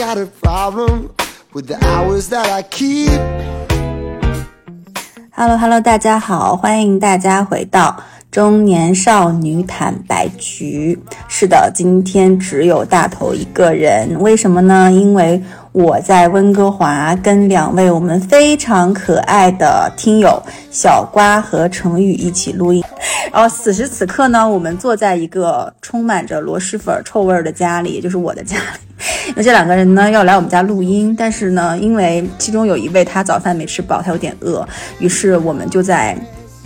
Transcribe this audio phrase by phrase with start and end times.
[0.00, 1.10] Got a problem
[1.52, 3.20] with the hours that I keep.
[5.30, 10.98] Hello Hello，大家好，欢迎大家回到中年少女坦白局。
[11.28, 14.90] 是的，今天只有大头一个人，为什么呢？
[14.90, 15.42] 因为
[15.72, 22.82] 我在温哥华跟两位我们非常可爱的听友小瓜和程宇一起录音。
[23.32, 28.80] 然 后此时此刻呢，我们坐在一个充满着螺蛳粉臭味儿的家里，也就是我的家里。
[29.28, 34.66] 因为这两个人呢要来我们家录音，但是呢，因为其中有一位他早饭没吃饱，他有点饿，
[34.98, 36.18] 于是我们就在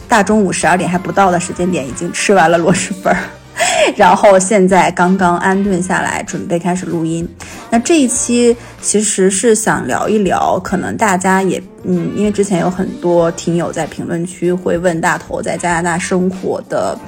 [0.09, 3.19] 大中午十二点还不到的时间点已经吃完了螺蛳粉儿，
[3.97, 7.29] 然后现在刚刚安顿下来，准备开始录音。
[7.71, 16.99] 那这一期其实是想聊一聊，可能大家也嗯，因为之前有很多听友在评论区会问大头在加拿大生活的。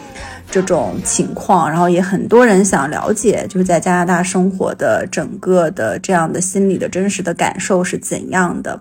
[0.62, 8.80] 这种情况，然后也很多人想了解，就是在加拿大生活的整个的这样的心理的真实的感受是怎样的。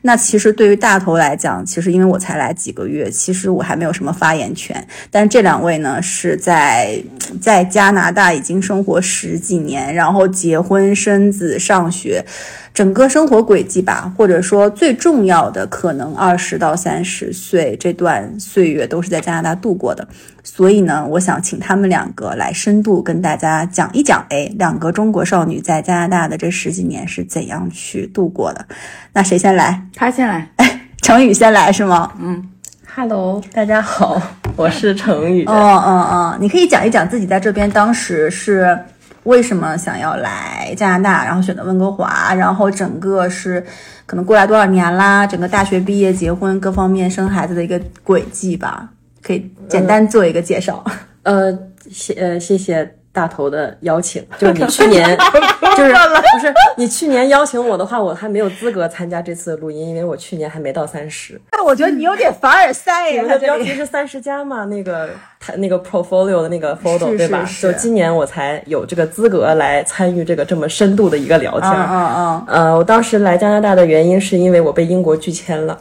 [0.00, 4.86] 那其实对于大头来讲，其实因为我才来几个月，其实我还没有什么发言权。
[5.10, 6.98] 但这两位呢，是在
[7.40, 12.24] 在加拿大已经生活十几年，然后结婚生子上学。
[12.72, 20.06] 整个生活轨迹吧，或者说最重要的，可能二十到三十岁这段岁月都是在加拿大度过的。
[20.44, 28.64] 所以呢，我想请他们两个来深度跟大家讲一讲，哎，两个中国少女在加拿大的这十几年是怎样去度过的。
[29.12, 29.82] 那谁先来？
[29.94, 30.48] 他先来。
[30.56, 32.12] 哎，程宇先来是吗？
[32.20, 32.48] 嗯
[32.94, 34.22] ，Hello，大家好，
[34.56, 35.44] 我是程宇。
[35.44, 38.78] 哦哦哦，你可以讲一讲自己在这边当时是。
[39.24, 43.64] 为什么想要来加拿大，然后选择温哥华，然后整个是
[44.06, 45.26] 可能过来多少年啦？
[45.26, 48.88] 整个大学毕业、结婚各方面生孩子的一个轨迹吧，
[49.22, 50.84] 可以简单做一个介绍。
[51.22, 51.52] 呃，
[51.90, 52.99] 谢呃谢谢。
[53.12, 55.04] 大头的邀请， 就是你去年，
[55.76, 61.40] 就是不是你去年邀请我的话，我还没有资格参加这次录音，因为我去年还没到三十。
[61.52, 63.22] 那我觉得你有点凡尔赛呀。
[63.22, 64.64] 你的标题是三十加嘛？
[64.66, 65.10] 那个
[65.40, 67.44] 他那个 portfolio 的那个 photo 对吧？
[67.60, 71.70] 就今年我才有这个资格来参与这个这么深度的一个聊天。
[71.72, 72.44] 嗯嗯嗯。
[72.46, 75.76] 呃，我当时来加拿大的原因是因为我被英国拒签了。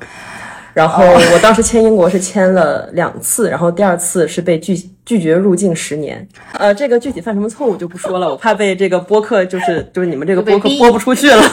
[0.80, 6.26] 然后我当时签英国是签了两次，然后第二次是被拒拒绝入境十年。
[6.54, 11.44] 呃，这个具体犯什么错误就不说了，我怕被这个播客就是就是你们这个播客播不出去了。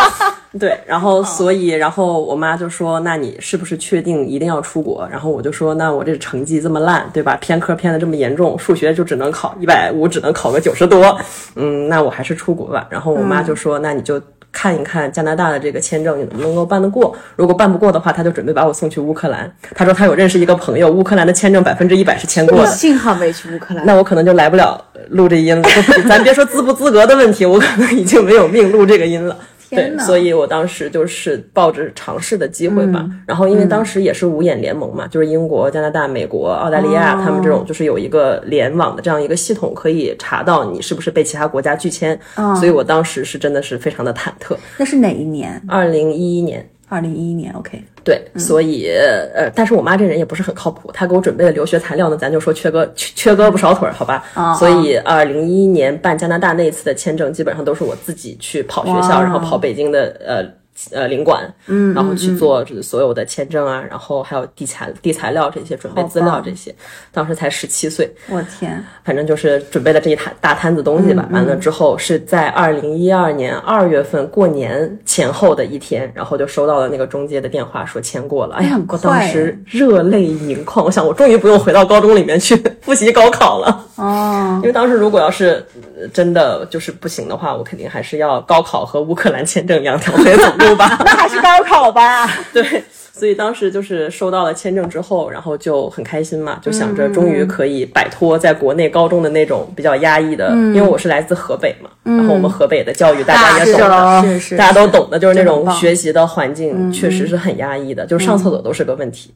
[0.58, 7.36] 对，然后所以然后我妈就说：“那你是不是确定一定要出国？”然后我就说：“那我这成绩这么烂，对吧？
[7.36, 11.20] 偏科偏的这么严重，数学就只能考一百五，只能考个九十多。
[11.54, 14.18] 嗯，那我还是出国吧。”然后我妈就说：“那你就。”
[14.52, 17.14] 看一看加拿大的这个签证，你能不能够办得过？
[17.36, 19.50] 如果办不过的话，他就准备把我送去乌克兰。
[19.74, 22.66] 他说他有认识一个朋友，乌克兰的签证百分之一百是签过的。
[22.70, 25.68] 幸好没去乌克兰，那我可能就来不了录这音了。
[26.08, 29.36] 咱别说资不资格的问题，我可能已经没有命录这个音了。
[29.70, 33.08] 对，所以我当时就是抱着尝试的机会吧。
[33.26, 42.18] 然后因为当时也是五眼联盟嘛，就是英国、加拿大、美国、澳大利亚他们这种，就是有一个联网的这样一个系统，可以查到你是不是被其他国家拒签。
[42.56, 44.56] 所以我当时是真的是非常的忐忑。
[44.76, 45.62] 那是哪一年？
[45.68, 46.68] 二零一一年。
[46.88, 48.88] 二零一一年，OK，对，所以
[49.34, 54.24] 呃，但是我妈这人也不是很靠谱，她给我准备的留学材料呢，咱就说缺胳缺缺胳膊少腿，好吧？
[54.58, 60.59] 所以二零一一年办加拿大那一次的签证，基本上都是我自己去跑学校，然后跑北京的呃。
[60.92, 66.74] 呃，领馆，嗯，然后去做所有的签证啊，然后还有递材递材料这些，准备资料这些。
[67.12, 71.28] 当时才十七岁，我天，反正就是准备了这一摊大摊子东西吧。
[71.30, 78.56] 完了之后是在二零一二年二月份过年前后的一天，然后就收到了那个中介的电话，说签过了。
[78.56, 83.86] 哎呀，我当时热泪盈眶，我想我终于不用回到高中里面去 复习高考了。
[83.96, 85.64] 哦，因为当时如果要是
[86.12, 90.69] 真的就是不行的话，我肯定还是要高考和乌克兰签证两条腿走路。
[90.76, 92.26] 吧， 那还是高考吧。
[92.52, 109.32] 对，所以当时就是收到了签证之后，然后就很开心嘛，就想着终于可以摆脱在国内高中的那种比较压抑的，因为我是来自河北嘛，然后我们河北的教育大家也懂的，大家都懂的，就是那种学习的环境确实是很压抑的，就是上厕所都是个问题。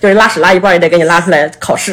[0.00, 1.92] 就是拉屎拉一半也得给你拉出来考试，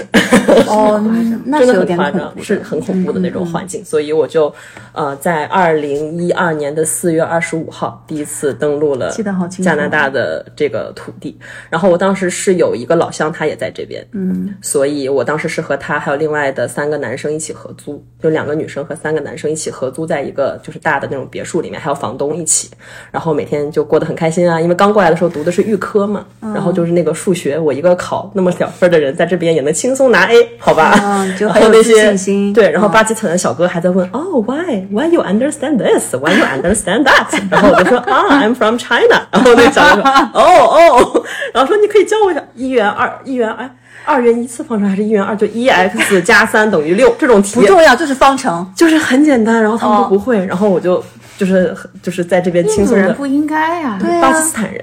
[0.65, 0.97] 哦，
[1.43, 3.83] 那真的很夸张，是很恐怖的那种环境。
[3.83, 4.53] 所以我就，
[4.93, 9.13] 呃，在二零一二年的四月二十五号第一次登陆了
[9.49, 11.37] 加拿大的这个土地。
[11.69, 22.69] 然后我当时是有一个老乡，他也在这边，嗯，所以我当时是和他还有另外的三个男生一起合租，就两个女生和三个男生一起合租在一个就是大的那种别墅里面，还有房东一起。
[23.11, 27.96] 然后每天就过得很开心啊，因为刚过来的时候读的是预科嘛，然后就是那个数学，我一个。
[27.97, 30.93] 考那么点分的人，在这边也能轻松拿 A，好吧？
[31.03, 32.13] 嗯就然很有那些
[32.53, 36.13] 对，然后嗯巴基斯坦的小哥还在问，哦，why why you understand this?
[36.15, 37.25] Why you understand that?
[37.51, 39.27] 然后我就说 啊，I'm from China。
[39.31, 41.23] 然后那个小哥说，哦哦，
[41.53, 43.69] 然后说你可以教我一下一元二一元哎。
[44.05, 45.35] 二元一次方程还是一元二？
[45.35, 48.65] 就一 x 加三等于六这种题不，重要，就是方程。
[48.73, 51.03] 就是很简单，然后他们哦都不会，然后我就
[51.37, 54.81] 就是就是在这边轻印度松的人不应该呀、对巴基啊，斯坦人，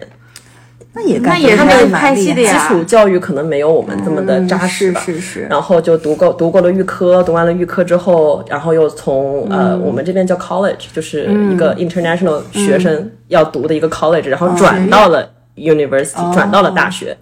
[0.94, 5.00] 那也感那也是觉还被蛮厉害拍戏的呀基础教育可能没有我们这么的扎实吧。
[5.00, 17.16] 是是是然后就读够读过了预科，读完了预科之后，然后又从、呃我们这边叫 college，就是一个 international 学生要读的一个 college，、然后转到了 university，、转到了大学，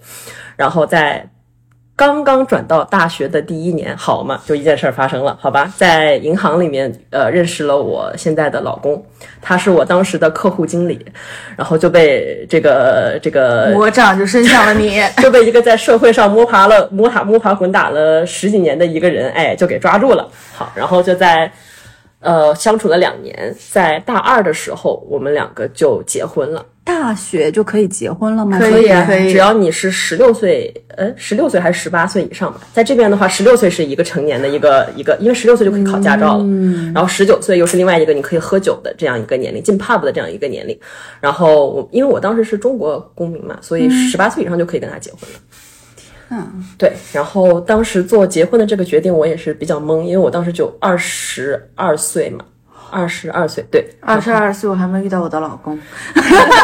[0.55, 1.27] 然后在。
[1.95, 9.05] 刚刚转到大学的第一年，好嘛，就一件事儿发生了，好吧，在银行里面，呃，认识了我现在的老公，
[9.39, 11.05] 他是我当时的客户经理，
[11.55, 14.99] 然后就被这个这个魔掌就伸向了你。
[15.21, 20.27] 就被一个在社会上摸爬了摸爬摸爬滚打了十几年的一个人，哎，就给抓住了。
[20.51, 21.51] 好，然后就在
[22.21, 26.65] 呃相处了两年，在大二的时候，我们两个就结婚了。
[26.83, 28.59] 大学就可以结婚了吗？
[28.59, 32.59] 可以啊可以只要你是十六岁，呃，十六岁还是十八岁以上吧。
[32.73, 36.45] 在这边的话，十六岁是一个成年的一个一个，因为十六岁就可以考驾照了。
[36.93, 40.77] 然后十九岁又是另外一个你可以喝酒的这样一个年龄，进 pub 的这样一个年龄。
[41.21, 45.39] 然后我因为我当时是中国公民嘛，所以十八岁以上就可以跟他结婚了。
[46.31, 52.43] 嗯，对，然后当时做结婚的这个决定，我也是比较懵，因为我当时就二十二岁嘛，
[52.93, 55.77] 二十二岁，对，二十二岁我还没遇到我的老公，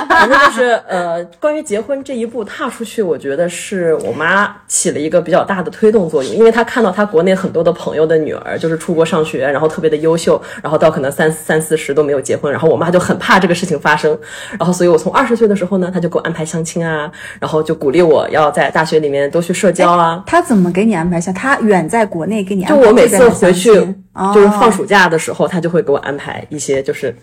[0.07, 14.15] 反正就是呃，关于结婚这一步踏出去，我觉得是我妈起了一个比较大的推动作用，因为她看到她国内很多的朋友的女儿就是出国上学，然后特别的优秀，然后到可能三三四十都没有结婚，然后我妈就很怕这个事情发生，
[14.59, 21.31] 然后所以我从二十岁的时候呢，她就给我安排相亲啊，然后就鼓励我要在大学里面多去社交啊，她怎么给你安排下？
[21.31, 23.73] 她远在国内给你安排就我每次回去，
[24.33, 26.19] 就是放哦暑假的时候，她就会给我安排
[26.50, 27.16] 一些就是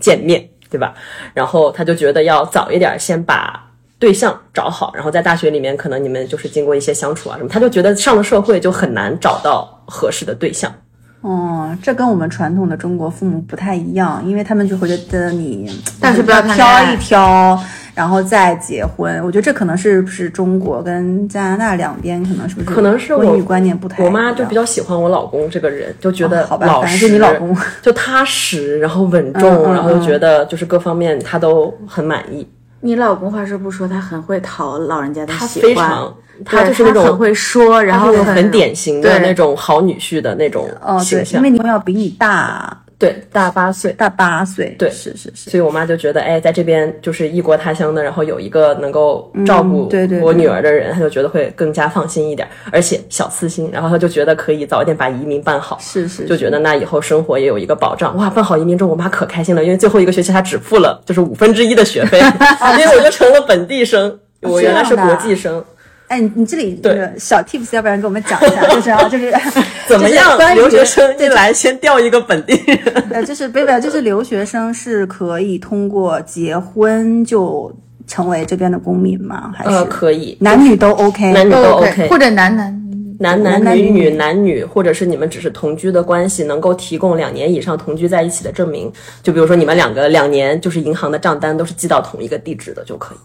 [0.00, 0.94] 见面，对吧？
[1.34, 3.64] 然后他就觉得要早一点先把
[3.98, 10.72] 对象找好，然后在大学里面可能你们就是经过一些相处啊什么，他就觉得上了社会就很难找到合适的对象。
[11.20, 15.68] 哦，这跟我们传统的中国父母不太一样，因为他们就会觉得你
[16.00, 17.60] 但是不要挑一挑，
[17.98, 19.20] 然后再结婚。
[19.24, 24.06] 我觉得这可能是不是中国跟加拿大两边可能是不是可能是我婚育观念不太一样。
[24.06, 32.46] 我妈就比较喜欢我老公这个人，就觉得哦好吧老实，反正是你老公 就踏实，然后稳重，嗯嗯然后就觉得就是各方面他都很满意。
[32.82, 41.40] 你老公话是不说，他很会讨老人家的喜欢，非常，他就是那种很会说，然后很典型的那种好女婿的那种哦，对，形象。
[41.40, 43.22] 因为你要比你大对。
[43.32, 44.90] 大八岁，大八岁，对。
[44.90, 45.50] 是是是。
[45.50, 49.88] 所以我妈就觉得，哎，在这边就是异国他乡的，然后有一个能够照顾
[50.20, 58.16] 我女儿的人，她就觉得会更加放心一点，而且小私心，然后她就觉得可以早一点把移民办好，是是就觉得那以后生活也有一个保障。
[58.16, 62.18] 哇，办好移民之后，我妈可开心了，因为最后一个学期她只付了就是五分之一的学费，
[62.78, 65.64] 因为我就成了本地生，我原来是国际生。
[66.08, 69.32] 哎，你你这里对这个小 tips，要不然给我们讲一下， 就是啊，就是
[69.86, 77.70] 怎么样留学生一来先调一个本地人，呃， 就是不不，就是留学生是可以通过结婚就
[78.06, 79.52] 成为这边的公民吗？
[79.54, 81.32] 还是、呃，可以，男女都 OK？
[81.32, 82.74] 男女都 OK，OK，或者男男
[83.18, 88.90] 男男女女男女，或者是你们只是同居的关系，能够提供两年以上同居在一起的证明。
[89.22, 93.18] 就比如说你们两个两年，就是银行的账单都是寄到同一个地址的就可以。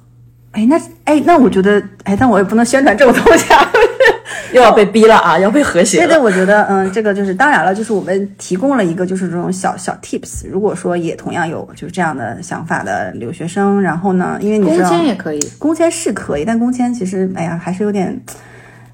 [0.54, 3.70] 哎，那哎，那我觉得，哎，但我也不能宣传这种东西啊。
[4.54, 10.48] 又要被逼了啊，要被和谐对对，我觉得，嗯，这个就是当然了，就是我们提供了一个就是这种小小 tips。
[10.48, 15.40] 如果说也同样有就是这样的想法的留学生，然后呢，因为你知道工签也可以。
[15.58, 18.16] 工签是可以，但工签其实，哎呀，还是有点，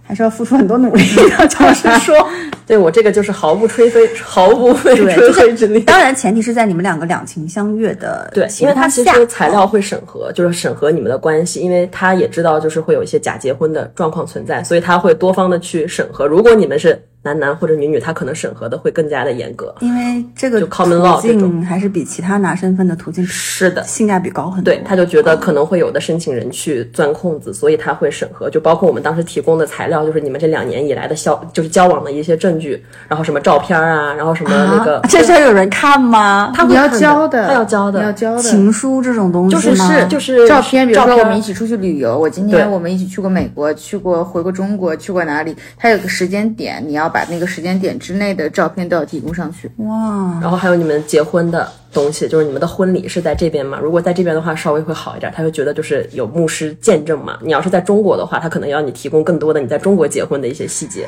[0.09, 1.45] 还是要付出很多努力的。
[1.45, 2.15] 就是说，
[2.65, 5.81] 对我这个就是毫不吹飞，毫不费，吹就是灰之力。
[5.81, 16.25] 当然前提是在你们两个两情相悦的对，因为他，其实材料会审核，就是审核你们的关系，因为他也知道就是会有一些假结婚的状况存在，所以他会多方的去审核。
[16.25, 19.75] 如果你们是男男或者女女，他可能审核的会更加的严格。
[19.81, 24.73] 因为这个就 common law 途这种径还是比其他拿身份的途径是的，性价比高很多。
[24.73, 36.53] 对，他就觉得可能会有的申请人去钻空子，所以他会审核，就包括我们当时提供的材料，就是你们这两年以来的交，就是交往的一些证据，然后什么照片啊，然后什么那个，啊这事儿有人看吗？
[36.55, 38.41] 他会要交的，他要交的，要交的。
[38.41, 45.53] 情书这种东西就是吗是就是照片，比如说照片我们一起出去旅游，我今天我们一起去过美国，去过回过中国，去过哪里？
[45.77, 49.69] 他有个时间点，你要要把那个时间点之内的照片都要提供上去。
[49.77, 53.79] 哇，然后还有你们结婚的东西，就是你们的婚礼是在这边嘛？
[53.81, 57.37] 如果在这边的话，稍微会好一点，他会觉得就是有牧师见证嘛。
[57.41, 61.07] 你要是在中国的话，他可能要你提供更多的你在中国结婚的一些细节，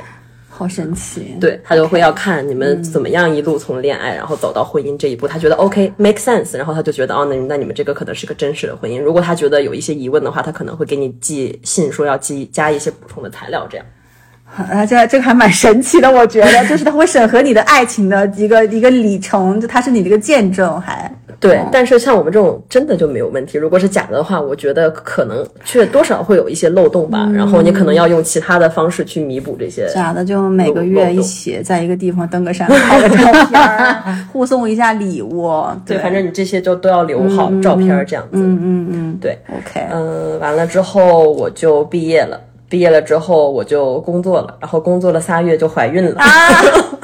[0.50, 1.36] 好神奇。
[1.40, 9.00] 对他就会要看你们怎么样一路从恋爱然后走到婚姻这一步，他觉得 OK make sense，然后他就觉得哦，那那你们这个可能是个真实的婚姻。
[9.00, 13.86] 如果他觉得有一些疑问的话，他可能会给你寄信说要寄加一些补充的材料，这样。
[14.72, 23.58] 啊，这这个还蛮神奇的，我觉得，就是他会审核你的爱情的一个一个里程，就他是你的一个见证，还对，但是像我们这种真的就没有问题。
[23.58, 27.28] 如果是假的话，我觉得可能却多少会有一些漏洞吧。
[27.34, 29.90] 然后你可能要用其他的方式去弥补这些。
[29.92, 35.66] 假的就每个月一起在一个地方登个山拍个照片儿， 互送一下礼物。
[35.84, 38.30] 对，反正你这些就都要留好照片儿这样子。
[38.34, 42.40] 嗯嗯嗯，对，，OK，嗯，完了之后我就毕业了。
[42.72, 46.22] 毕业了之后我就工作了，然后工作了仨月就怀孕了。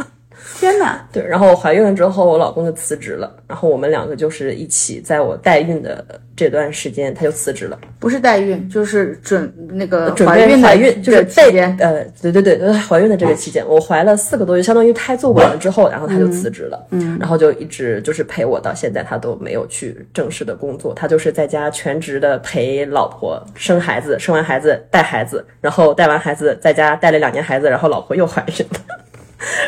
[0.72, 6.04] 天哪，对，然后怀孕了之后，我老公就辞职了，然后我们两个就是一起，在我代孕的
[6.36, 7.80] 这段时间，他就辞职了。
[8.00, 11.58] 不是代孕，就是准那个准怀孕的备怀孕就是备。
[11.80, 29.06] 呃，对对对，呃怀孕的这个期间，我怀了四个多月，相当于胎做完了之后，然后他就辞职了，嗯，然后就一直就是陪我到现在，他都没有去正式的工作，他就是在家全职的陪老婆生孩子，生完孩子带孩子，然后带完孩子在家带了两年孩子，然后老婆又怀孕了，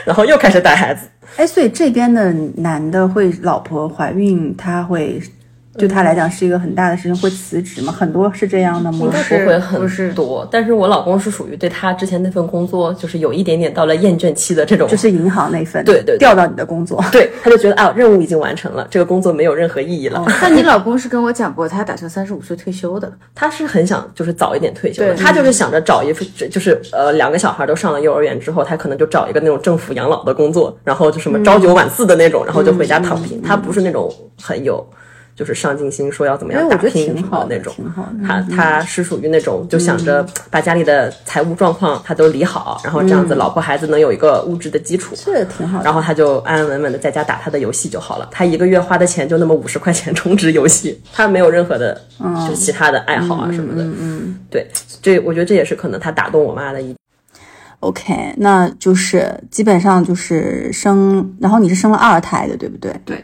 [0.06, 1.08] 然后又开始带孩子。
[1.38, 5.22] 哎，所以这边的男的会老婆怀孕，他会
[5.78, 7.92] 对他来讲是一个很大的事情，会 辞职吗？
[7.92, 9.00] 很多是这样的吗？
[9.02, 17.04] 应该不会很多，但是我老公是属于对他之前那份工作，就是有一点点到了厌倦期的这种，就是银行那份，对对对调到你的工作。
[17.12, 20.26] 对，他就觉得啊，任务已经完成了，这个工作没有任何意义了。
[20.42, 23.12] 但你老公是跟我讲过，他打算三十五岁退休的。
[23.36, 33.42] 他是很想就是早一点退休他就是想着找一份，就是呃两个小孩都上了幼儿园之后，他可能就找一个那种政府养老的工作，然后就什么朝九晚四的那种，然后就回家躺平。
[33.42, 34.12] 他不是那种
[34.42, 34.86] 很有。
[35.40, 45.82] 就是上进心，说要怎么样打拼什么挺好的那种挺好的，嗯他他是属于那种就想着把家里的财务状况他都理好，然后这样子老婆孩子能有一个物质的基础，这挺好。
[45.82, 48.28] 然后他就安安稳稳的在家打他的游戏就好了。
[48.30, 53.82] 他一个月花的钱就那么五十块钱充值游戏，他没有任何的，就是其他的爱好啊什么的。
[53.82, 54.68] 嗯，对，
[55.02, 56.94] 这我觉得这也是可能他打动我妈的一
[57.80, 62.94] OK，那就是基本上就是生，然后你是生了二胎的，对不对？
[63.06, 63.24] 对。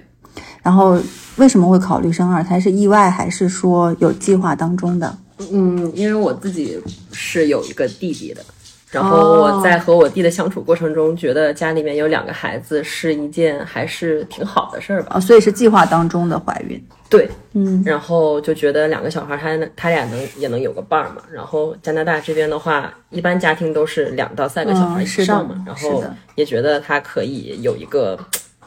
[0.65, 0.99] 然后
[1.35, 2.59] 为什么会考虑生二胎？
[2.59, 5.15] 是意外还是说有计划当中的？
[5.51, 6.81] 嗯，因为我自己
[7.11, 8.41] 是有一个弟弟的，
[8.89, 15.11] 然后我在和我弟的相处过程中，觉得家里面有两个孩子是一件还是挺好的事儿吧。
[15.11, 16.83] 啊，所以是计划当中的怀孕。
[17.09, 21.17] 对，嗯，然后就觉得两个小孩他能他俩能也能有个伴儿嘛。
[21.31, 26.03] 然后加拿大这边的话，一般家庭都是两到三个小孩以嗯是的上嘛，然后
[26.33, 28.17] 也觉得他可以有一个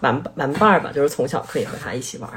[0.01, 2.31] 玩玩伴儿吧，就是从小可以和他一起玩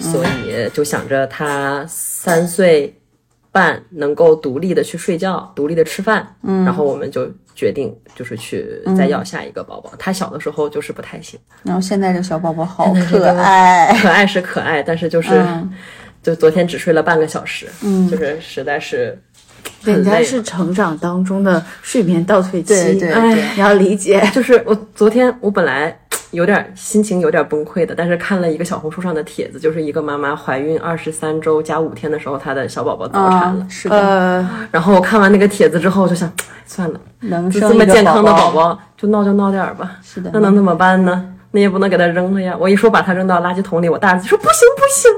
[0.00, 2.98] 所以就想着他三岁
[3.52, 9.92] 半能够独立的去睡觉，独立的吃饭，嗯，然后我们就决定就是去再要下一个宝宝。
[9.98, 15.72] 他小的时候就是不太行，然后现在这小宝宝好可爱，可爱是可爱，但是就是、嗯。
[16.22, 19.16] 就昨天只睡了半个小时，嗯，就是实在是
[19.84, 23.44] 人家是成长当中的睡眠倒退期，对对哎对。
[23.54, 24.28] 你要理解。
[24.34, 25.96] 就是我昨天我本来
[26.32, 33.62] 有点心情有点崩溃的，但是看了一个小红书上的帖子，就是一个妈妈怀孕二十三周加五天的时候，她的小宝宝早产了。
[33.62, 39.96] 啊，是的，呃，然后我看完那个帖子之后，我就想，哎算了，能生这么健康的宝宝，就闹就闹点儿吧。
[40.02, 41.32] 是的那能怎么办呢？
[41.52, 42.54] 那也不能给他扔了呀！
[42.58, 45.10] 我一说把他扔到垃圾桶里，我大儿子说不行不行，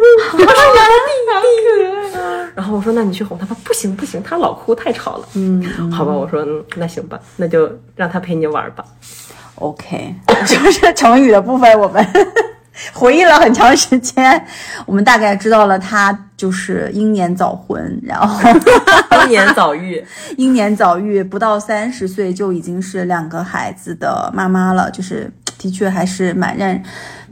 [0.46, 2.18] 他是 我的弟弟。
[2.54, 5.26] 然后我说那你去哄他吧，不行不行，他老哭太吵了。
[5.34, 8.84] 嗯，好吧，我说嗯那行吧，那就让他陪你玩吧。
[9.60, 10.14] OK，
[10.46, 12.06] 就是成语的部分，我们
[12.94, 14.46] 回忆了很长时间，
[14.86, 18.48] 我们大概知道了他就是英年早婚，然后
[19.24, 20.04] 英年早育，
[20.36, 26.80] 英年早育，不到三十岁就已经是两个孩子的妈妈了，就是的确还是蛮让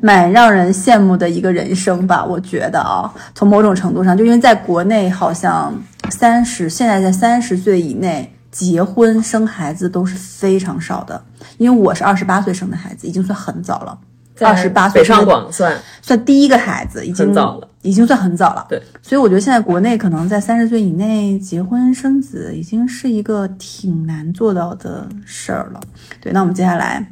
[0.00, 5.72] 蛮让人羡慕的一个人生吧，我觉得啊，从某种程度上，就因为在国内好像
[6.10, 8.32] 三十现在在三十岁以内。
[8.56, 11.22] 结婚生孩子都是非常少的，
[11.58, 13.98] 因为我是二十八岁生的孩子，已经算很早了。
[14.40, 18.64] 二十八岁北上广算算第一个孩子，已经很早了，已经算很早了。
[18.66, 25.80] 对，所以我觉得现在国内可能在三十岁以内结婚生子，已经是一个挺难做到的事儿了。
[26.18, 27.06] 对，那我们接下来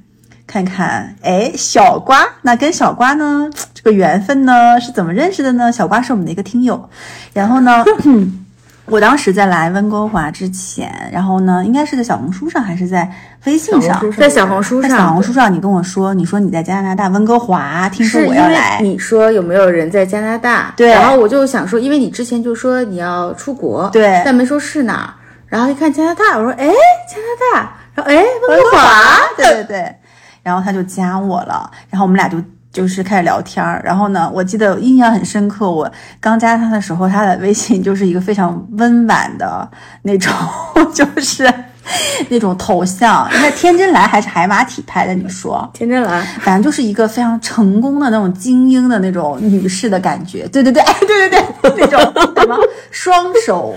[0.46, 5.70] 看看，哎，小瓜，那跟小瓜呢，这个缘分呢是怎么认识的呢？
[5.70, 6.88] 小瓜是我们的一个听友，
[7.34, 7.84] 然后呢。
[8.86, 13.10] 我当时在来温哥华之前，然后呢，应该是在小红书上还是在
[13.46, 13.98] 微信上？
[14.18, 20.74] 在小红书在上，小红书上，你跟我说，你说你在加拿大温哥华，听说是因为我要来，你说有没有人在加拿大？
[20.76, 20.88] 对。
[20.88, 24.20] 然后我就想说，因为你之前就说你要出国，对。
[24.24, 25.14] 但没说是哪儿。
[25.46, 29.94] 然后一看加拿大，我说哎，加拿大，然后哎，温哥华，对对对，
[30.42, 32.36] 然后他就加我了，然后我们俩就
[32.74, 33.80] 就是开始聊天儿。
[33.82, 35.90] 然后呢，我记得印象很深刻，我
[36.20, 39.66] 刚加他的时候，他的微信就是一个非常温婉的
[40.02, 40.30] 那种，
[40.92, 41.50] 就是
[42.28, 45.14] 那种头像，应该天真蓝还是海马体拍的？
[45.14, 45.70] 你说？
[45.72, 52.00] 天真蓝，反正就是一个非常成功的那种精英的那种女士的感觉，对对对，哎，对对对，那种
[52.36, 52.58] 什么
[52.90, 53.74] 双手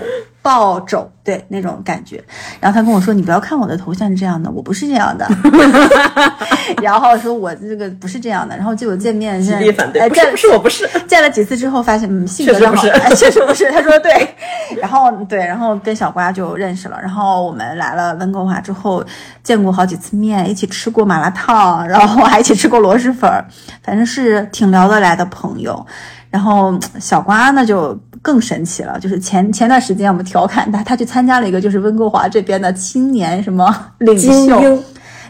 [0.48, 2.24] 抱肘，对那种感觉。
[2.58, 5.28] 然后他跟我说：“你不要看我的头像是这样的，我不是这样的。”
[6.82, 8.56] 然后说我这个不是这样的。
[8.56, 10.88] 然后就有见面极力反对，哎，见不是不是，我不是。
[11.06, 13.70] 见了几次之后，发现嗯，性格上好，确实不是哎，确实不是。
[13.70, 14.34] 他说对，
[14.80, 16.98] 然后对，然后跟小瓜就认识了。
[16.98, 19.04] 然后我们来了温哥华之后，
[19.42, 23.44] 见过好几次面，一起吃过麻辣烫，然后还一起吃过螺蛳粉儿，
[23.82, 25.86] 反正是挺聊得来的朋友。
[26.30, 34.84] 然后小瓜那就更神奇了，就是前前段时间我们调侃他，他去参加了一个就是温哥华这边的青年什么领袖精英，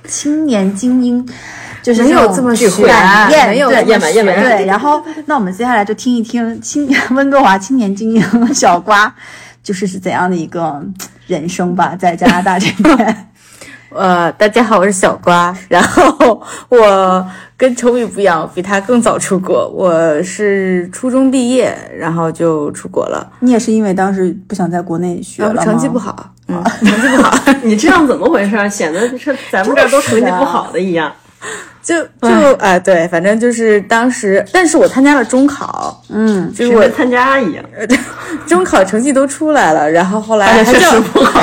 [0.05, 1.29] 青年精英。
[1.81, 9.15] 就是没有这么聚会悬没有这么燕麦燕麦对，然后那我们接下来就听一听青年温哥华青年精英小瓜，
[9.63, 10.83] 就是是怎样的一个
[11.29, 13.28] 人生吧，在加拿大这边。
[13.91, 15.55] 呃，大家好，我是小瓜。
[15.69, 17.27] 然后我
[17.57, 19.67] 跟崇宇不一样，比他更早出国。
[19.69, 23.27] 我是初中毕业，然后就出国了。
[23.41, 28.71] 你也是因为当时不想在国内学了成绩不好，嗯，成绩不好， 你这样怎么回事？
[28.71, 31.11] 显得是咱们这儿都成绩不好的一样。
[31.81, 37.65] 就就哎、对，反正就是当时，但是我参加了中考，嗯，就是参加一样，
[38.47, 41.41] 中考成绩都出来了，然后后来还叫实不好。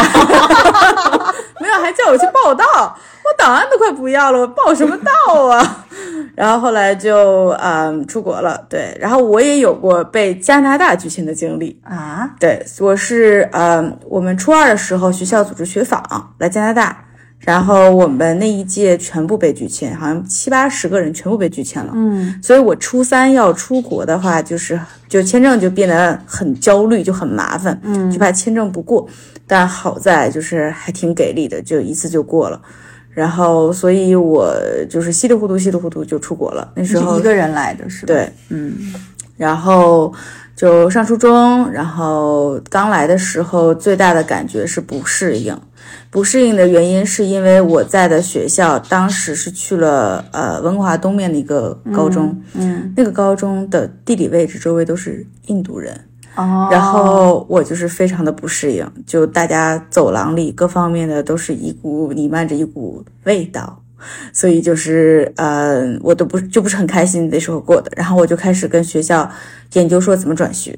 [1.59, 5.85] 没有，还叫我去报到，我档案都快不要了，我报什么到啊？
[6.35, 16.97] 然后后来就嗯出国了，对，然后我也有过被加拿大拒签的经历，啊，对，我是嗯我们初二的时候学校组织学访来加拿大。
[17.39, 21.91] 然后我们那一届全部被拒签，好像七八十个人全部被拒签了。
[21.93, 29.07] 嗯，所以我初三要出国的话，就是就签证就变得很焦虑，就很麻烦，嗯，就怕签证不过。
[29.47, 32.61] 但好在就是还挺给力的，就一次就过了。
[33.11, 34.53] 然后，所以我
[34.89, 36.69] 就是稀里糊涂、稀里糊涂就出国了。
[36.75, 38.93] 那时候是一个人来的是吧？，对，嗯，
[39.37, 40.13] 然后
[40.53, 45.57] 就上初中，然后刚来的时候最大的感觉是不适应。
[46.09, 55.97] 不适应的原因是因为我在的学校当时是去了呃温哥华东面的一个高中，嗯，那个高中的地理位置周围都是印度人，
[56.35, 63.81] 哦，然后我就是非常的不适应，就大家走廊里各方面的都是一股弥漫着一股味道，
[64.33, 67.91] 所以就是呃，我都不就不是很开心那时候过的。
[67.95, 69.29] 然后我就开始跟学校
[69.73, 70.75] 研究说怎么转学，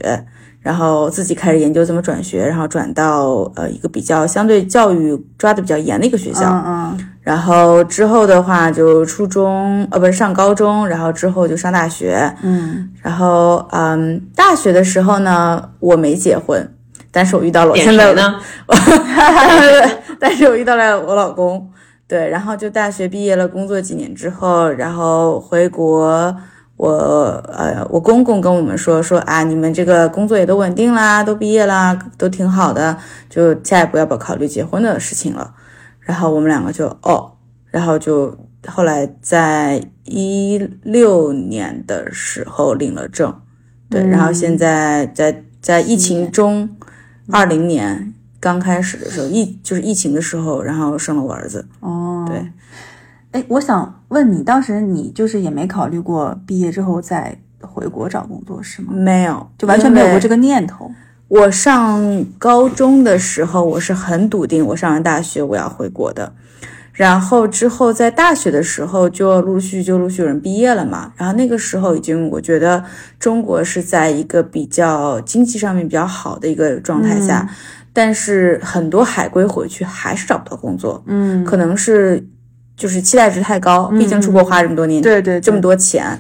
[0.68, 6.44] 然后自己开始研究怎么转学，然后转到呃一个比较相对教育抓的比较严的一个学校。
[6.52, 12.34] 嗯嗯然后之后的话就初中呃不是上高中，然后之后就上大学。
[12.42, 16.70] 嗯，然后，嗯，大学的时候呢，我没结婚，
[17.12, 18.36] 但是我遇到了我点现在呢？
[20.20, 21.70] 但是我遇到了我老公，
[22.10, 26.36] 对，然后就大学毕业了，工作几年之后，然后回国，
[26.78, 26.92] 我
[27.52, 32.96] 呃，我公公跟我们说说啊，你们这个工作也都稳定啦，都毕业啦，都挺好的，
[33.30, 35.56] 就下一步要不要考虑结婚的事情了？
[36.00, 37.34] 然后我们两个就哦，
[37.72, 38.38] 然后就
[38.68, 43.34] 后来在一六年的时候领了证，
[43.90, 46.70] 对，然后现在在在疫情中，
[47.32, 51.68] 二零年刚开始的时候，疫就是疫情的时候，然后生了我儿子。
[51.80, 52.52] 哦，对。
[53.32, 58.94] 哎，我想问你，当时你就是也没考虑过毕业之后再回国找工作是吗？
[58.94, 60.36] 没有，就完全没有过这个。
[60.36, 60.90] 个念头。
[61.28, 66.32] 我上高中的时候，我是很笃定，我上完大学我要回国的。
[66.94, 71.12] 然后之后在大学的时候，就陆续就陆续有人毕业了嘛。
[71.18, 72.84] 然后那个时候已经，我觉得
[73.20, 77.48] 中国是在一个比较经济上面比较好的一个状态下，
[77.94, 82.26] 但是很多海归回去还是找不到工作，嗯，可能是
[82.78, 86.18] 就是期待值太高，毕竟出国花这么多年，对对，这么多钱，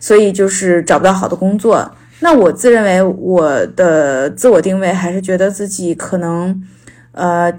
[0.00, 1.90] 所以就是找不到好的工作。
[2.20, 6.62] 那我自认为我的自我定位还是觉得自己可能，
[7.12, 7.52] 呃，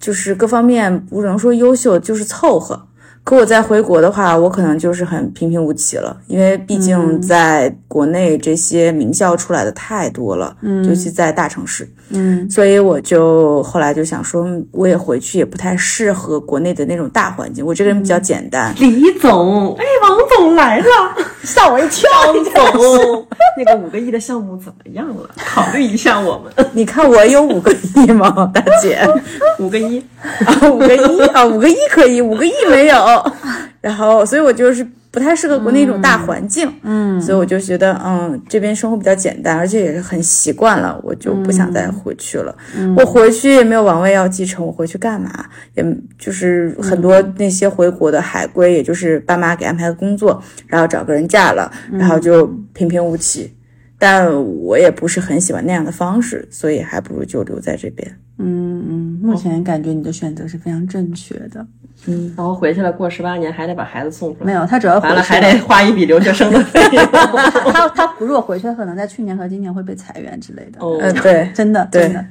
[0.00, 2.88] 就是各方面不能说优秀，就是凑合。
[3.24, 11.88] 可我再回国的话，我可能就是很平平无奇了，因为毕竟在国内这些名校出来的太多了，嗯尤其在大城市。
[12.12, 17.64] 嗯，所以我就后来就想说，我也回去也不太适合国内的那种大环境。
[17.64, 20.86] 我这个人比较简单，李总，哎，王总来了，
[21.42, 22.10] 吓我一跳。
[22.26, 25.30] 王总，那个五个亿的项目怎么样了？
[25.36, 26.52] 考虑一下我们。
[26.72, 29.00] 你看我有五个亿吗，大姐？
[29.58, 30.04] 五个亿
[30.44, 33.32] 啊，五个亿啊，五个亿可以，五个亿没有。
[33.80, 34.86] 然后，所以我就是。
[35.12, 42.56] 不太适合国内一种大环境，嗯，所以我就觉得，嗯，这边生活比较简单，而且也是很习惯了，我就不想再回去了。
[42.96, 45.44] 我回去也没有王位要继承，我回去干嘛？
[45.74, 45.84] 也
[46.18, 53.52] 就是很多那些回国的海归，也就是爸妈给安排的工作，然后找个人嫁了，然后就平平无奇。
[53.98, 58.16] 但我也不是很喜欢那样的方式，所以还不如就留在这边。
[58.38, 61.66] 嗯嗯，目前感觉你的选择是非常正确的。
[62.06, 64.46] 嗯，然后回去了，过十八年还得把孩子送出来。
[64.46, 67.06] 没有，他主要完了还得花一笔留学生的费用。
[67.72, 70.80] 他他如果回去，可能在去年和今年会被裁员之类的。
[70.80, 72.24] 嗯，对，真的真的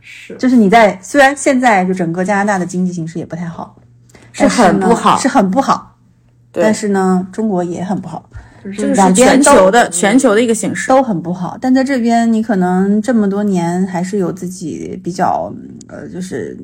[0.00, 3.76] 是，就是你在虽然现在就整个加拿大的经济形势也不太好，
[4.32, 5.96] 是很不好，是很不好。
[6.52, 8.28] 但是呢，中国也很不好，
[8.64, 11.56] 就是全球的全球的一个形势都很不好。
[11.60, 15.52] 但在这边，你可能这么多年还是有自己比较
[15.88, 16.56] 呃，就是。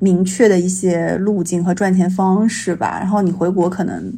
[0.00, 4.12] 明确的一些路径和赚钱方式吧，然后你回国可能，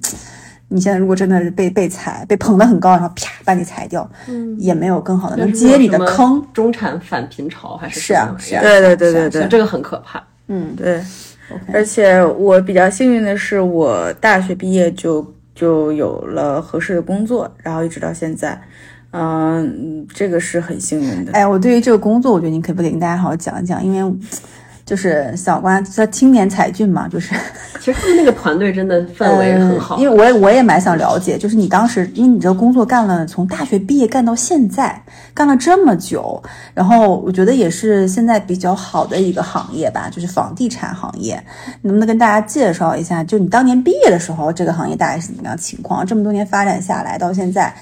[0.67, 6.45] 你现在如果真的是被被裁，被捧得很高，然后啪把你裁掉，嗯，也没有更好的能接你的坑。
[6.53, 10.21] 中产反贫潮还是是啊是啊，对对对对对，这个很可怕。
[10.49, 11.01] 嗯，对。
[11.73, 15.23] 而且我比较幸运的是，我大学毕业就
[15.57, 18.63] 就有了合适的工作，然后一直到现在，
[19.11, 21.33] 嗯，这个是很幸运的。
[21.33, 24.17] 哎，我对于这个工作，我觉得你可不可以跟大家好好讲一讲，因为。
[24.87, 27.35] 就是小关在青年才俊嘛，就是
[27.81, 35.03] 其实他们那个团队真的氛围很好，因为我也我也蛮想了解，就是你当时因为你这个工作干了从大学毕业干到现在，
[35.35, 36.41] 干了这么久，
[36.73, 41.35] 然后我觉得也是现在比较好的一个行业吧，就是房地产行业，
[41.83, 43.25] 能不能跟大家介绍一下？
[43.25, 46.07] 就你当年毕业的时候，这个行业大概是怎么样情况？
[46.07, 47.75] 这么多年发展下来到现在，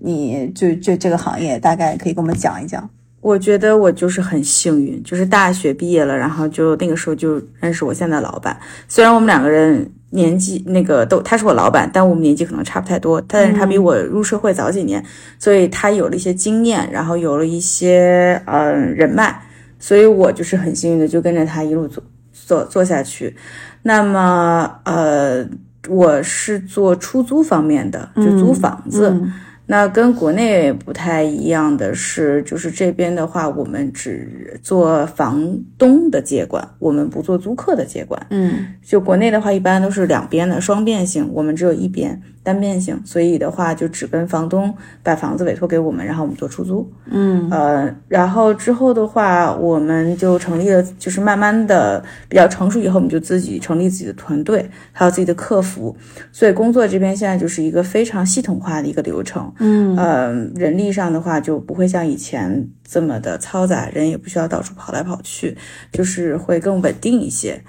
[0.00, 2.90] 你就就这个行业大概可以跟我们讲一讲。
[3.22, 8.58] 我觉得我就是很幸运，就是大学毕业了，然后就那个时候就认识我现在老板。
[8.88, 13.22] 虽然我们两个人年纪那个都，他是我老板，但我们年纪可能差不太多。
[13.28, 15.02] 但是他比我入社会早几年，
[15.38, 19.40] 所以他有了一些经验，然后有了一些呃人脉，
[19.78, 23.36] 所以我就是很幸运的就跟着他一路做做做下去。
[23.84, 25.46] 那么呃，
[25.88, 29.16] 我是做出租方面的，就租房子。
[29.72, 38.26] 那跟国内不太一样的是，就是这边的话，我们只做房东的接管，我们不做租客的接管。
[38.28, 42.20] 嗯，就国内的话，一般都是两边的双变性，我们只有一边。
[42.42, 46.90] 单变性，所以的话就只跟房东把房子委托给我们，然后我们做出租。
[47.06, 55.96] 嗯，呃，然后之后的话，我们就成立了，就是慢慢的比较成熟以后，我们就自己成立自己的团队，还有自己的客服。
[56.32, 59.52] 所以工作这边现在就是一个非常系统化的一个流程。
[59.58, 65.56] 嗯，呃，人力上的话就不会像以前这么的嘈杂，人也不需要到处跑来跑去，
[65.92, 67.62] 就是会更稳定一些。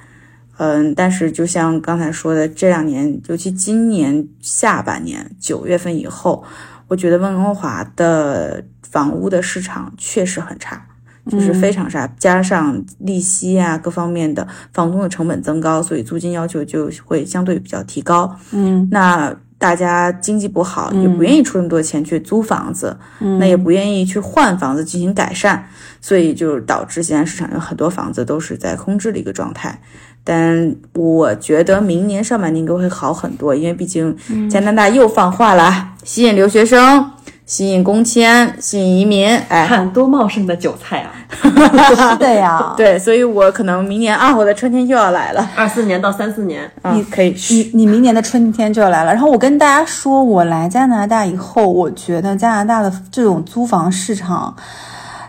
[0.58, 6.44] 嗯，但是就像刚才说的，这两年，尤其今年下半年九月份以后，
[6.88, 10.86] 我觉得温哥华的房屋的市场确实很差，
[11.28, 18.38] 就是非常差，加上利息啊各方面的房东的成本增高，所以租金要求就会相对比较提高。
[18.52, 22.96] 嗯，那大家经济不好，也不愿意出那么多钱去租房子，
[23.40, 25.66] 那也不愿意去换房子进行改善，
[26.00, 29.82] 所以就导致现在市场有很多房子都是在空置的一个状态。
[30.24, 34.16] 但我觉得明年上半年应该会好很多，因为毕竟
[34.50, 37.12] 加拿大又放话了，吸引留学生，
[37.46, 39.28] 吸引工签，吸引移民。
[39.50, 41.12] 哎，看多茂盛的韭菜啊！
[41.44, 49.12] 是的呀，对，所以我可能明年啊，我的春天就要来了，二四年到三四年，你可以，你你明年的春天就要来了。
[49.12, 54.56] 然后我跟大家说，我来加拿大以后，我觉得加拿大的这种租房市场。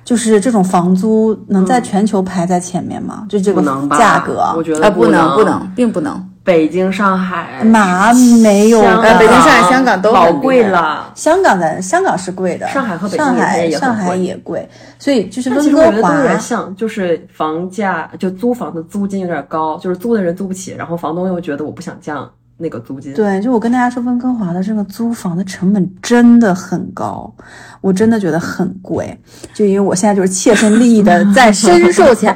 [0.05, 3.27] 就是这种房租能在全球排在前面吗？
[3.29, 3.63] 就这个
[3.99, 6.31] 价格，我觉得不能，不能，并不能。
[6.45, 8.13] 北京、上海哪
[8.43, 8.83] 没有？
[8.83, 11.11] 北京、上海、香港都老贵了。
[11.15, 22.31] 香港的香港是贵的，上海和北京上海上海也贵，所以就是温哥华有点像，就是房价就租房的租金有点高，就是租的人租不起，然后房东又觉得我不想降。
[22.57, 27.33] 那个租金对，就我跟大家说，温哥华的这个租房的成本真的很高，
[27.81, 29.19] 我真的觉得很贵。
[29.53, 32.35] 就因为我现在就是切身利益的 在深受钱，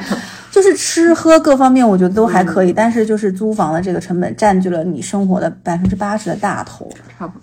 [0.50, 6.90] 就是吃喝各方面，我觉得都还可以，但是就是租房的这个成本占据了你生活的百分之八十的大头。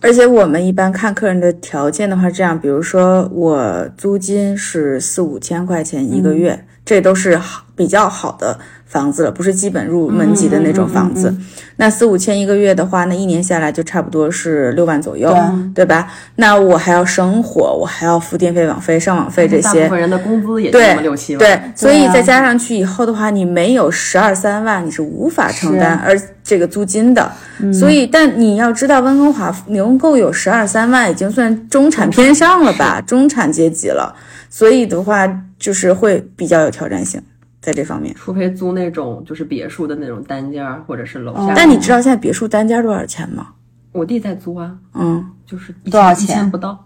[0.01, 8.59] 而且我们一般看客人的条件的话，这样，比如说我租金是四五千块钱一个月，这都是好比较好的
[8.95, 11.35] 房子了，不是基本入门级的那种房子。
[11.75, 15.35] 那四五千一个月的话，那一年下来就差不多是六万左右，
[15.75, 16.07] 对吧？
[16.37, 19.99] 那我还要生活，我还要付电费、网费、上网费这些大部分。
[19.99, 21.39] 人的工资也就对那么六七万。
[21.39, 27.29] 对，所以再加上去以后的话，你没有十二三万，你是无法承担而这个租金的。
[27.73, 34.15] 所以，但你要知道，温哥华能够有十二三万，已经算中产偏上了吧，中产阶级了。
[34.49, 35.29] 所以的话，
[35.59, 37.21] 就是会比较有挑战性
[37.65, 38.13] 在这方面。
[38.15, 41.53] 除非租那种就是别墅的那种单间儿，或者是楼下。
[41.55, 43.47] 但你知道现在别墅单间多少钱吗？
[43.91, 46.85] 我弟在租啊，嗯，就是多少一千钱不到。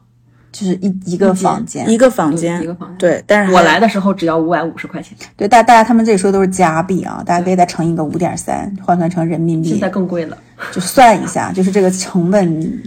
[0.52, 10.36] 就是一一个房间，一个房间，一个房间对，但是我来的时候只要五百五十块钱，对，大大家他们这里说都是加币啊，大家可以再乘一个五点三，换算成人民币现在，更贵了。
[10.72, 12.82] 就算一下，就是这个成本，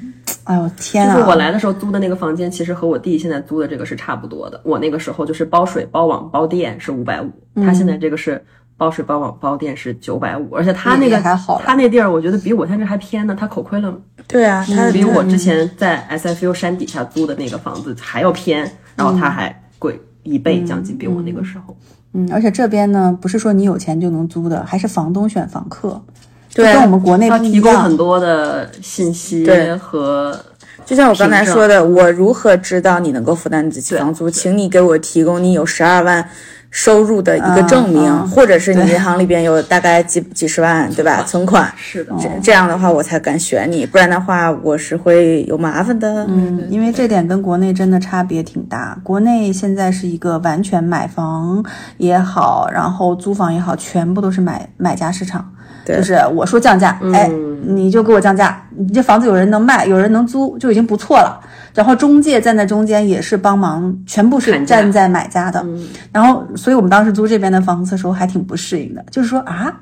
[0.45, 1.15] 哎呦天啊！
[1.15, 4.61] 就是我来的时候租的那个房间，其实和我弟现在租的这个是差不多的。
[4.65, 8.45] 我那个时候就是包水、包网、包电是五百五，嗯他现在这个是
[8.77, 21.77] 包水、包网、包电是九百五，而且他那个还好他那地儿我觉得比我现在这还偏呢，他口亏了，对啊，他比我之前在 SFU 山底下租的那个房子还要偏，然后他还贵一倍将近，比我那个时候。
[22.15, 27.97] 嗯，而且这边呢，不是说你有钱就能租的，还是房东选房客，对就跟我们国内提供很。
[27.97, 30.37] 多的信息对和
[30.85, 34.29] 就像我刚才说的，我如何知道你能够负担得起房租？
[34.29, 36.29] 请你给我提供你有十二万
[36.71, 41.23] 收入的一个证明，或者是你银行里边有大概几几十万，对吧？
[41.23, 41.73] 存款。
[41.77, 46.27] 是的，这这样的话，我才敢选你，不然的话，我是会有麻烦的。
[46.29, 48.99] 嗯，因为这点跟国内真的差别挺大。
[49.05, 51.65] 国内现在是一个完全买房
[51.99, 55.52] 也好，然后租房也好，全部都是买买家市场。
[55.85, 57.29] 对就是我说降价，哎，
[57.65, 58.65] 你就给我降价。
[58.77, 61.41] 你这房子有人能卖，有人能租，就已经不错了。
[61.75, 65.65] 然后中介站在中间也是帮忙，全部是站在买家的。
[66.13, 69.73] 然后，所以我们当时租这边的房子的时候还挺不适应的，就是说啊，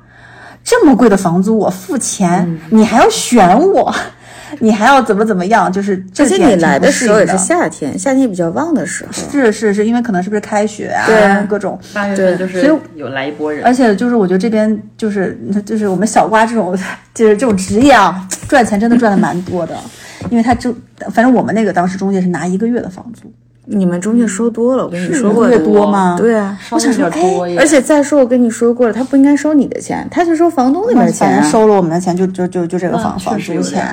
[0.63, 3.93] 这么贵的房租我付钱，嗯你还要选我，
[4.59, 9.11] 你还要怎么怎么样，就是这而且你来的的时候也是夏天，夏天比较旺的时候。
[9.11, 16.77] 是是是，因为可能是不是开学啊，对各种，八月份就是所以有来一波人，而且就是我觉得这边就是就是我们小瓜这种
[17.13, 19.75] 就是这种职业啊，赚钱真的赚的蛮多的，
[20.29, 20.73] 因为他就
[21.11, 23.31] 反正我们那个当时中介是拿一个月的房租，
[23.65, 26.57] 你们中介收多了，我跟你说过一个的月多吗对啊。
[27.57, 31.41] 而且再说，我跟你说过了，他不应该收你的钱，他就收房东那边钱、啊。
[31.49, 33.87] 收了我们的钱就就就就这个房、嗯房租钱。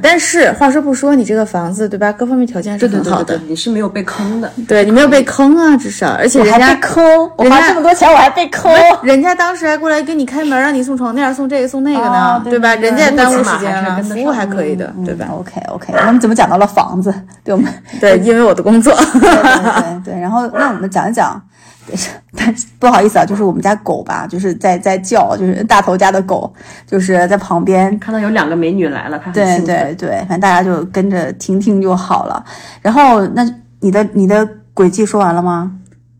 [0.00, 2.12] 但是话说不说，你这个房子对吧？
[2.12, 4.50] 各方面条件是很好的，对对，你是没有被坑的。
[4.68, 8.72] 对你没有被坑啊，至少，而且还人家被坑，我花这么多钱我还被坑。
[9.02, 12.74] 人家当时还过来给你开门，让你送床垫、送这个送那个呢，啊对吧？
[12.76, 17.12] 人家也耽误时间了，服务还可以的，对吧？OK OK， 我们怎么讲到了房子？
[17.42, 21.40] 对我们对，因为我的工作，对对对，然后那我们讲一讲，
[22.36, 26.52] 但不好意思啊，就是我们家狗吧，就是在在叫，就是大头家的狗，
[26.86, 27.98] 就是在旁边。
[27.98, 29.66] 看到有两个美女来了，他很对兴奋。
[29.66, 32.44] 对对，反正大家就跟着听听就好了。
[32.80, 33.44] 然后，那
[33.80, 35.72] 你的你的轨迹说完了吗？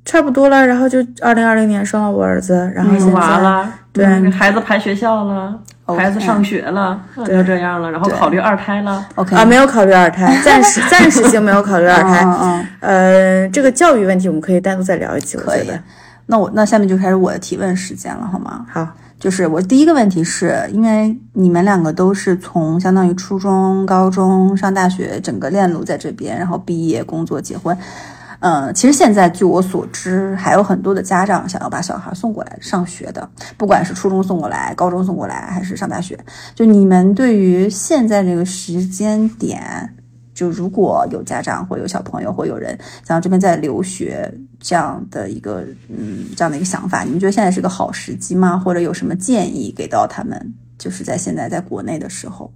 [0.05, 0.66] 差不多了。
[0.66, 5.57] 然后就二零二零年生了我儿子，然后现生娃在了，对嗯孩子排学校了
[5.96, 9.07] 孩子上学了，那就这样了，然后考虑二胎了。
[9.14, 12.22] OK 啊，没有考虑二胎，暂时 暂时性没有考虑二胎。
[12.24, 15.81] 嗯嗯呃，这个教育问题我们可以单独再聊一期，我可以觉得。
[16.26, 18.64] 那我那下面就开始我的提问时间了，好吗？
[18.70, 18.87] 好，
[19.18, 27.76] 就是我第一个问题是因为你们两个都是从相当于初中、高中上大学整个链路在这边，然后毕业、工作、结婚。
[28.40, 36.18] 嗯，其实现在据我所知，还有很多的家长想要把小孩送过来上学的，不管是初中送过来、高中送过来，还是上大学。
[36.55, 39.94] 就你们对于现在这个时间点，
[40.35, 48.59] 就如果有家长或有小朋友或有人想要这边在留学这样的一个嗯这样的一个想法，你们觉得现在是个好时机吗？
[48.59, 50.55] 或者有什么建议给到他们？
[50.79, 52.50] 就是在现在在国内的时候，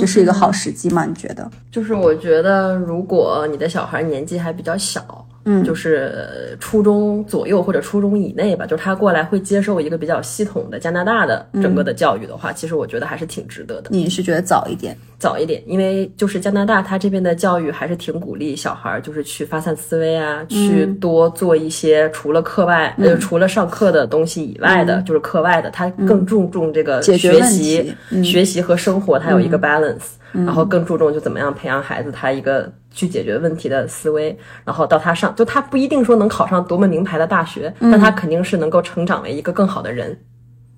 [0.00, 1.04] 这是一个好时机吗？
[1.04, 1.50] 你觉得？
[1.70, 5.62] 就是我觉得，如果你的小孩年纪还比较小，嗯。
[5.64, 13.90] 就是初中左右或者初中以内吧，就是他过来会接受一个比较系统的加拿大的整个的教育的话，其实我觉得还是挺值得的。
[13.90, 14.96] 你是觉得早一点？
[15.18, 28.22] 早一点，因为就是加拿大他这边的教育还是挺鼓励小孩儿，就是去发散思维啊，去多做一些除了课外、呃除了上课的东西以外的，就是课外的，他更注重这个学习、嗯。
[28.24, 40.16] 学习和生活，它有一个 balance，、然后更注重就怎么样培养孩子他一个去解决问题的思维，然后到他上，就他不一定说能考上多么名牌的大学，但他肯定是能够成长为一个更好的人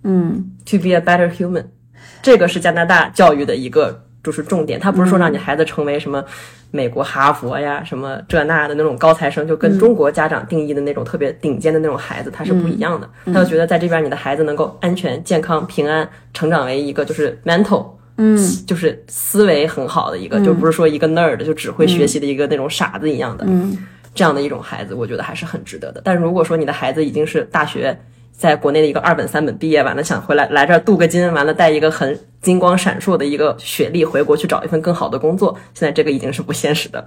[0.05, 1.65] 嗯，to be a better human，
[2.23, 6.25] 这个是加拿大教育的一个就是重点，他不是说让你孩子成为什么
[6.71, 13.09] 美国哈佛呀、什么这那的那种高材生，就跟中国家长定义的那种特别顶尖的那种孩子，他是不一样的。
[13.27, 17.87] 他就觉得在这边你的孩子能够安全、健康、平安成长为一个就是 mental。
[18.17, 18.37] 嗯。
[18.67, 23.77] 就是思维很好的一个，就不是说一个 nerd 就只会学习的一个那种傻子一样的，嗯。
[24.15, 26.01] 这样的一种孩子，我觉得还是很值得的。
[26.05, 27.99] 但如果说你的孩子已经是大学
[28.31, 37.07] 在国内的一个二本、三本毕业完了，想回来来这儿镀个金，完了带一个很金光闪烁的一个学历回国去找一份更好的工作，现在这个已经是不现实的了，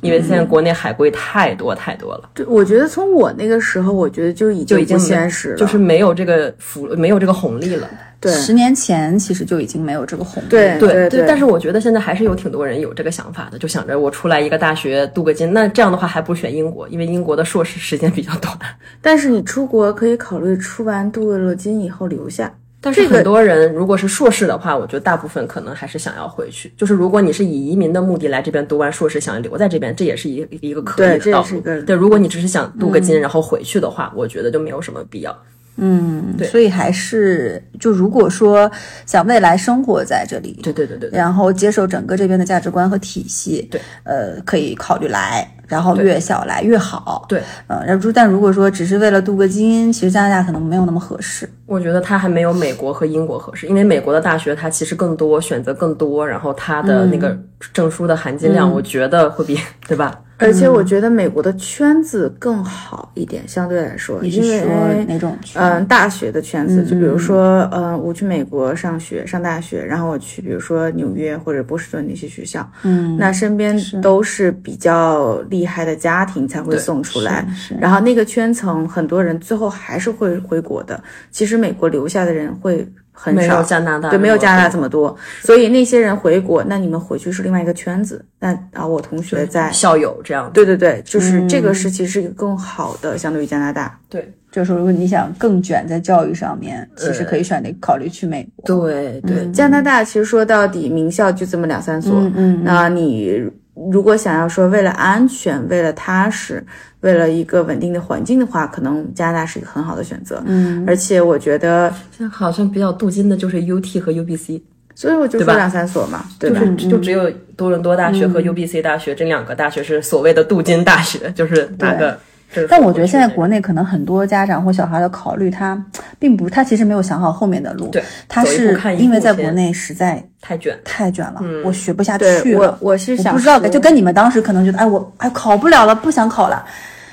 [0.00, 7.90] 因为现在国内海归太多太多了，对，我觉得从我那个时候，我觉得就已就已经不现实了，就是没有这个福，没有这个红利了。
[8.18, 10.48] 对十年前其实就已经没有这个红利。
[10.48, 18.56] 对对但是我觉得现在还是有挺多人有这个想法的，就想着我出来一个大学镀个金，那这样的话还不如选英国，因为英国的硕士时间比较短。
[19.02, 22.54] 但是你出国可以考虑出完镀了金以后留下。
[22.86, 26.72] 但是很多人如果是硕士的话，我觉得大部分可能还是想要回去。
[26.76, 31.60] 就是如果你是以移民的目的来这边读完硕士，想留在这边，这也是一一个可以的道路。
[31.60, 35.36] 对，如果你只是想镀个金、然后回去的话，我觉得就没有什么必要。
[35.76, 36.46] 嗯，对。
[36.48, 38.70] 所以还是就如果说
[39.04, 41.18] 想未来生活在这里，对对对对对。
[41.18, 57.36] 然后接受整个这边的价值观和体系，对，呃，可以考虑来，然后越小来越好，对，嗯，然后但如果说只是为了镀个金，其实加拿大可能没有那么合适，我觉得它还没有美国和英国合适，因为美国的大学它其实更多选择更多，然后它的那个
[57.72, 60.20] 证书的含金量，我觉得会比 对吧？
[60.38, 65.62] 而且我觉得美国的圈子更好一点，相对来说，因为哪种圈？
[65.62, 81.02] 嗯，大学的圈子，就比如说，嗯，我去美国上学上大学，然后我去比如说纽约或者波士顿那些学校，嗯，那身边都是比较厉害的家庭才会送出来，是然后那个圈层很多人最后还是会回国的。
[81.30, 82.86] 其实美国留下的人会
[83.18, 88.22] 很少，加拿大对，没有加拿大这么么多，所以那些人回国，那你们回去是另外一个圈子。
[88.38, 90.50] 那啊，我同学在，校友这样。
[90.52, 93.98] 对对对，就是这个是其实是一个更好的，相对于加拿大。
[94.08, 98.64] 对就是如果你想更卷在教育上面，其实可以选择考虑去美国。
[98.66, 102.14] 对对，加拿大其实说到底，名校就这么两三所。
[102.20, 103.50] 嗯嗯那你
[103.92, 106.64] 如果想要说为了安全、为了踏实、
[107.00, 110.42] 为了一个稳定的环境的话，可能加拿大是一个很好的选择。
[110.46, 114.62] 嗯，而且我觉得，现在好像比较镀金的就是 UT 和 UBC，
[114.94, 116.60] 所以我就说两三所嘛，对吧？
[116.60, 122.18] 就是就只有多伦多大学和 UBC 大学这两个大学是所谓的镀金大学，就是那个？
[122.52, 125.80] 就是但我觉得现在国内可能很多家长或小孩的考虑，他
[126.18, 127.88] 并不，他其实没有想好后面的路。
[127.88, 132.78] 对他是因为在国内实在太卷，太卷了，嗯我学不下去对我了。
[132.80, 136.64] 我是想我不知道，就跟你们当时可能觉得，哎，我哎考不了了，不想考了。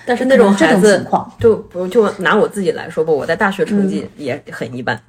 [0.06, 1.06] 但是那种这孩子
[1.40, 5.00] 就不就拿我自己来说吧，我在大学成绩也很一般，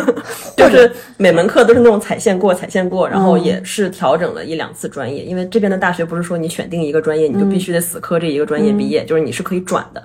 [0.56, 10.02] 就是每门课都是那种踩线过踩线过，然后也是调整了一两次专业，因为这边的大学不是说你选定一个专业你就必须得死磕这一个专业毕业，就是你是可以转的。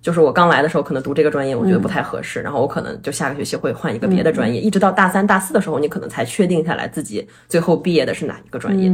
[0.00, 8.90] 就是我刚来的时候，可能读这个专业，我觉得不太合适，然后我可能就下个学期会换一个别的专业，一直到大三、大四的时候，你可能才确定下来自己最后毕业的是哪一个专业。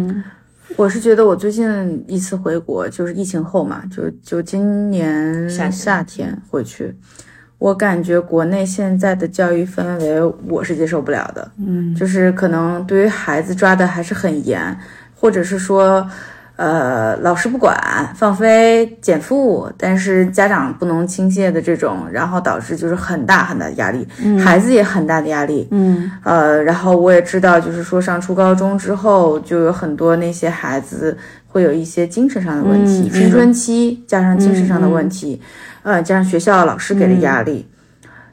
[0.76, 6.94] 我是觉得我最近一次回国就是疫情后嘛，就就今年夏天回去，
[7.59, 14.78] 我感觉国内现在的教育氛围我是接受不了的，嗯，就是可能对于孩子抓的还是很严，
[15.14, 16.09] 或者是说。
[16.58, 17.72] 呃，老师不管，
[18.16, 24.04] 放飞减负，但是家长不能倾泻的这种，然后导致就是很大很大的压力，
[24.40, 26.10] 孩子也很大的压力，嗯。
[26.24, 31.16] 呃，然后我也知道，就是说上初高中之后，就有很多那些孩子
[31.46, 35.40] 会有一些精神上的问题，嗯青春期加上精神上的问题，
[35.84, 37.64] 呃，加上学校老师给的压力，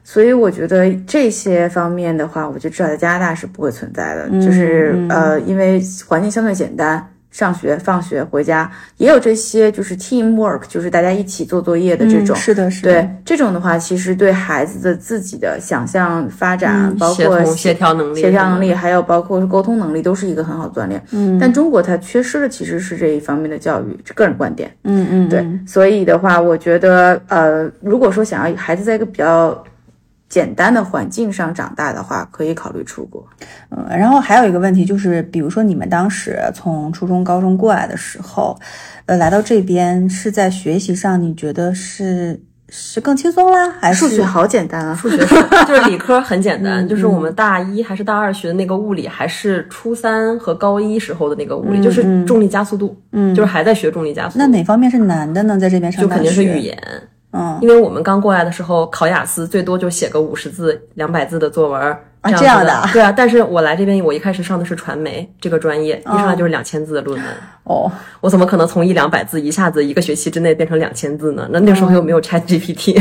[0.04, 7.08] 所以我觉得这些方面的话，我就知道在加拿大是不会存在的，就是呃，因为环境相对简单。
[7.36, 12.34] 上学、放学、回家，也有这些就是 teamwork，就是大家一起做作业的这种。
[12.34, 21.04] 嗯是的，是的，对这种的话，其实对孩子的自己的想象发展，包括协协调能力协调能力，还有包括沟通能力，都是一个很好的锻炼。
[21.12, 24.74] 嗯，但中国它缺失的其实是这一方面的教育，这个人观点。
[24.86, 29.62] 嗯嗯，对，所以的话，我觉得呃，如果说想要孩子在一个比较
[30.28, 33.26] 简单的环境上长大的话，可以考虑出国。
[33.70, 38.58] 嗯，然后还有一个问题就是，比如说你们当时从初中、高中过来的时候，
[39.06, 45.36] 呃，来到这边是在学习上，你觉得是是更轻松啦，还是数学好简单啊， 数学是
[45.68, 54.40] 就是理科很简单， 就是我们大一还是大二学的那个物理，还是初三和高一时候的那个物理，就是重力加速度，嗯，就是还在学重力加速度。
[54.40, 55.60] 那哪方面是难的呢？
[55.60, 56.78] 在这边上大就肯定是学语言，
[57.36, 62.72] 嗯，因为我们刚过来的时候考雅思，最多就写个五十字、两百字的作文这样的。
[62.72, 67.28] 啊对啊，但是我来这边，我一开始上的是传媒这个专业，一上来就是两千字的论文，
[67.66, 71.48] 哦，我怎么可能从一两百字一下子一个学期之内变成两千字呢？
[71.52, 72.96] 那那时候又没有 Chat GPT，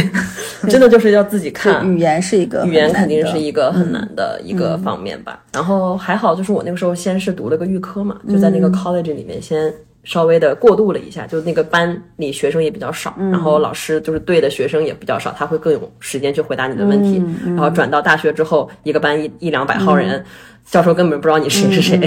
[0.69, 1.87] 真的就是要自己看。
[1.89, 5.41] 语言是一个语言肯定是一个很难的一个方面吧。
[5.53, 9.73] 然后还好，就是我那个时候先是读了个预科嘛，就在那个 college 里面先
[10.05, 17.25] 稍微的过渡了一下，就那个班里学生也比较少，然后老师就是对的学生也比较少，他会更有时间去回答你的问题。
[17.47, 20.25] 然后转到大学之后，一个班一一两百号人，
[20.65, 21.99] 教授根本不知道你谁是谁。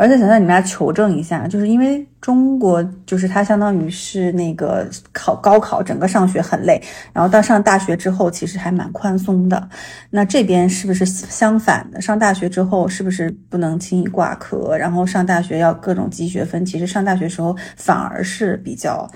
[0.00, 6.82] 而且想向你们俩求证一下，就是因为中国就是它相当于是那个考高考整个上学很累，
[7.12, 9.68] 然后到上大学之后其实还蛮宽松的。
[10.08, 12.00] 那这边是不是相反的？
[12.00, 14.74] 上大学之后是不是不能轻易挂科？
[14.74, 19.06] 然后上大学要各种积学分，其实上大学时候反而是比较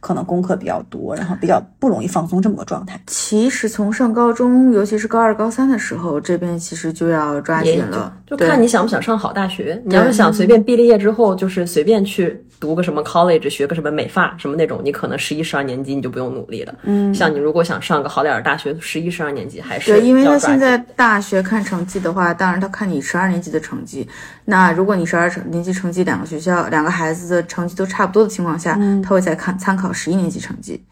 [0.00, 3.00] 可能功课比较多，然后比较不容易放松这么个状态。
[3.06, 8.12] 其实从上高中，尤其是高二、高三的时候，这边其实就要抓紧了。
[8.26, 9.80] 就对看你想不想上好大学。
[9.84, 16.74] 你要是想随便毕了业之后，就是随便去读个什么 college，学个什么美发什么那种，你可能十一、十二年级你就不用努力了。
[16.82, 24.06] 嗯，像你如果想上个好点儿的大学，十一、十二年级还是对，因为他现在大学看成绩的话，当然他看你十二年级的成绩。
[24.44, 30.84] 那如果你十二年级成绩两个学校两个孩子的成绩都差不多的情况下，他会再看参考十一年级成绩。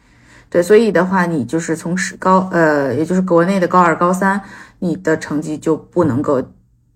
[0.49, 4.41] 对，所以的话，你就是从十高呃，也就是国内的高二、高三，
[4.79, 6.43] 你的成绩就不能够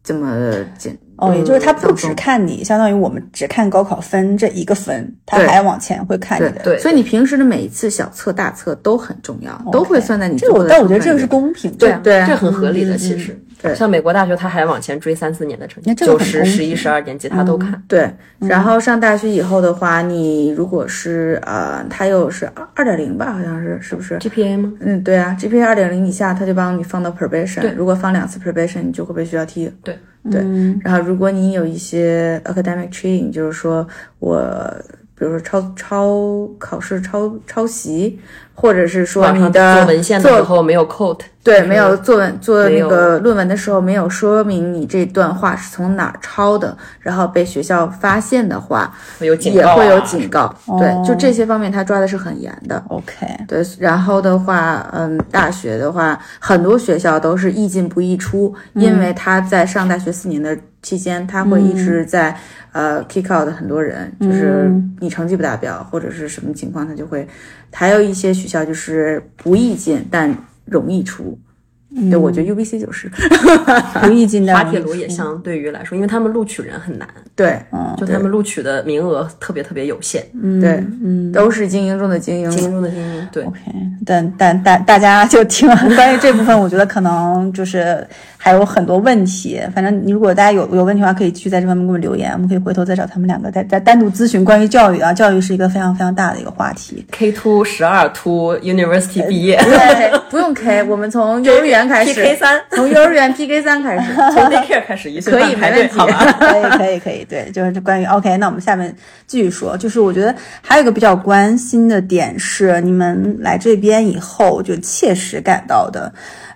[0.02, 6.60] 这么简哦，也就是他不只看你，相当于我们只看高考分这一个分，他还往前会看你的。
[6.64, 11.76] 对所以你平时的每一次小测、大测都很重要，都会算在你这个我，但我觉得这个是公平的。
[11.78, 12.96] 对啊对啊这很合理的。
[12.96, 17.80] 其实，对像美国大学，他还往前追三四年的成绩那，这个九十、十一、十二年级他都看。
[17.86, 24.72] 对，然后上大学以后的话，你如果是呃，他又是二点零吧，好像是是不是？GPA 吗？
[24.80, 27.72] 嗯，对啊，GPA 二点零以下，他就帮你放到 probation。
[27.76, 29.72] 如果放两次 probation，你就会被学校踢。
[29.84, 29.96] 对
[30.30, 30.40] 对，
[30.82, 33.86] 然后如果你有一些 academic training，就是说
[34.20, 34.38] 我，
[35.22, 38.18] 比如说抄抄考试抄抄袭，
[38.56, 50.52] 或者是说你的做文献的时候没有 quote，对，没有作文做那个论文的时候没有说明你这段话是从哪儿抄的，然后被学校发现的话，会有警告、啊，也会有警告。
[50.80, 52.82] 对，哦就这些方面他抓的是很严的。
[52.88, 62.36] OK，对，然后的话，嗯，大学的话，很多学校都是易进不易出，因为他在上大学四年的期间，他会一直在、
[62.72, 64.70] 呃 kick out 很多人，就是
[65.00, 67.26] 你成绩不达标或者是什么情况，他就会。
[67.72, 71.38] 还有一些学校就是不易进，但容易出。
[72.10, 73.10] 对，我觉得 UBC 就是
[74.00, 77.60] 不易进的滑铁卢也相对于来说，因为他们录取人很难，对，
[77.98, 80.22] 就他们录取的名额特别特别有限，
[80.60, 80.82] 对，
[81.32, 82.50] 都是精英中的精英。
[82.50, 83.28] 精英中的精英。
[83.30, 83.58] 对，OK，
[84.04, 89.60] 但但但大家就听完关于这部分，我觉得可能就是还有很多问题。
[89.74, 97.04] 反正你如果大家有有问题的话，可以继续在这方面给我们留言，我们可以回头再找他们两个再再单独咨询关于教育啊，教育是一个非常非常大的一个话题。
[97.10, 104.14] K two 十二 two University 毕业，对，不用 K，我们从 幼儿园开始 PK 三， 从幼儿园 PK 三开始。
[104.32, 106.32] 从 daycare 开始一岁可以半排队，没问题好吧？
[106.38, 108.36] 可以，可以，可以，对，就是关于 OK。
[108.38, 108.94] 那我们下面
[109.26, 116.12] 继续说，就是我觉得还有一个比较关心的点是，你们来这边以后就切实感到的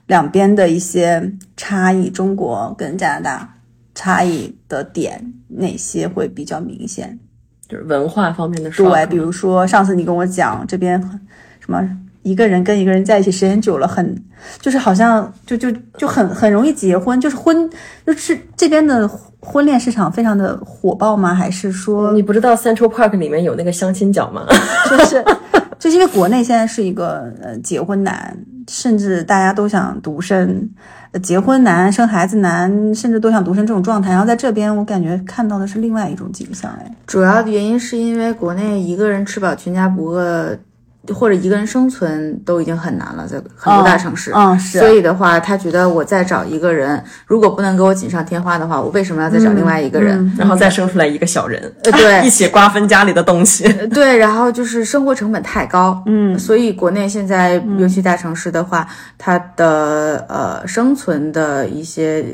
[0.07, 3.55] 两边的一些差异，中国跟加拿大
[3.95, 7.18] 差异的点哪些会比较明显？
[7.68, 11.01] 就是文化方面的对，比如说上次你跟我讲这边
[11.59, 11.83] 什么
[12.27, 14.05] 一个人跟一个人在一起时间久了很，
[14.61, 17.70] 就是好像就就就很很容易结婚，就是婚
[18.05, 19.09] 就是这边的
[19.39, 21.33] 婚恋市场非常的火爆吗？
[21.33, 24.45] 还是说你不知道 Central Park 里面有那个相亲角吗？
[24.91, 25.24] 就是
[25.79, 28.37] 就是因为国内现在是一个呃结婚难，
[28.68, 30.68] 甚至大家都想独生，
[31.12, 34.11] 呃结婚难、生孩子难，甚至都想独生这种状态。
[34.11, 40.59] 然后在这边，我感觉看到的是另外一种景象，哎，主要的原因是因为国内一个人吃饱全家不饿，
[41.15, 44.33] 或者一个人生存都已经很难了，在很多大城市。
[44.35, 50.33] 嗯，是，所以的话，他觉得我再找一个人，如果不能给我锦上添花的话，我为什么要再找另外一个人？
[50.39, 53.65] 然后再生出来一个小人，呃，对 一起瓜分家里的东西。
[53.89, 58.87] 对，然后就是生活成本太高，嗯，所以国内现在尤其大城市的话，
[59.19, 62.25] 它的呃生存的一些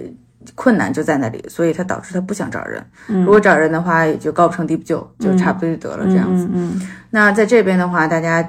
[0.54, 2.84] 困难就在那里，所以他导致他不想找人。
[3.06, 6.48] 如果找人的话，也就高不成低不就，就差不多就得了这样子。
[6.52, 8.42] 嗯那在这边的话，大家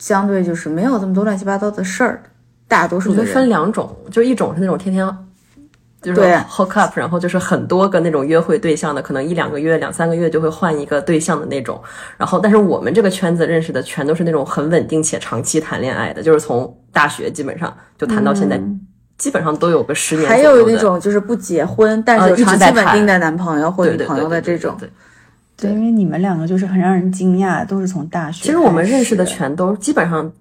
[0.00, 2.20] 相对就是没有这么多乱七八糟的事儿，
[2.66, 5.08] 大多数的人我觉得分两种，就是一种是那种天天
[6.02, 11.78] 就是 hook up，然后就是很多个那种约会对象的，可能一两个月、两三个月就会换一个对象的那种。
[12.16, 18.58] 然后，但是我们这个圈子认识的全都是那种很稳定且长期谈恋爱的，就是从大学基本上就谈到现在，
[19.18, 20.38] 基本上都有个十年还。
[20.38, 24.74] 有那种就是不结婚，但是长期稳定的男朋友或女朋友的这种。
[24.78, 24.92] 对对对，
[25.68, 28.44] 因为你们两个就是很让人惊讶，都是从大学。
[28.44, 30.32] 其实我们认识的，全都基本上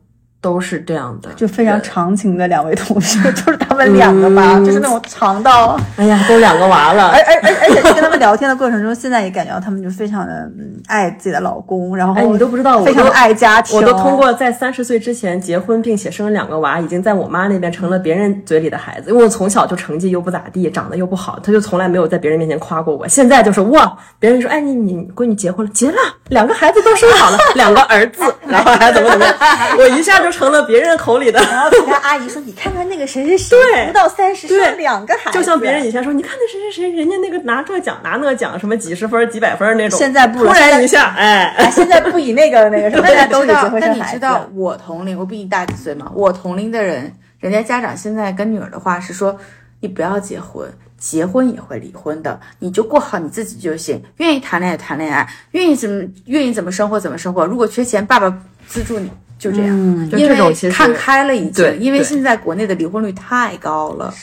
[0.41, 1.79] 都是这样的，就非常。
[1.81, 19.09] 长情的两位同事， 就是他们两个吧，嗯就是那种长到，哎呀，都两个娃了 而，而而而且跟他们聊天的过程中，现在也感觉到他们就非常的嗯爱自己的老公，然后哎，你都不知道，我非常都爱家庭，我都通过在三十岁之前结婚并且生了两个娃，已经在我妈那边成了别人嘴里的孩子。
[19.09, 23.07] 因为我从小就成绩又不咋地，长得又不好，她就从来没有在别人面前夸过我。
[23.07, 25.97] 现在就是哇，别人说哎你你闺女结婚了，结了，
[26.29, 29.33] 两个孩子都生好了，两个儿子，然后还怎么怎么样，
[29.77, 31.39] 我一下就成了别人口里的。
[31.39, 44.13] 然后其他阿姨说：“你看看那个谁谁谁，对不到三十对生两个孩子，就像别人以前说，你看那谁谁谁，人家那个拿这奖拿那奖，什么几十分几百分那种，现在不突然一下，哎，哎，现在不以那个那个什么， 大家都得结知道，但你婚生孩子。
[44.13, 46.11] 知道我同龄，我比你大几岁嘛？
[46.13, 49.37] 我同龄的人，人家家长现在跟女儿的话是说，
[49.81, 54.03] 你不要结婚，结婚也会离婚的，你就过好你自己就行。
[54.17, 57.45] 愿意谈恋爱谈恋爱，愿意怎么愿意怎么生活怎么生活。
[57.45, 59.09] 如果缺钱，爸爸资助你，
[59.39, 59.69] 就这样。
[59.71, 64.13] 嗯因为看开了已对经，因为现在国内的离婚率太高了。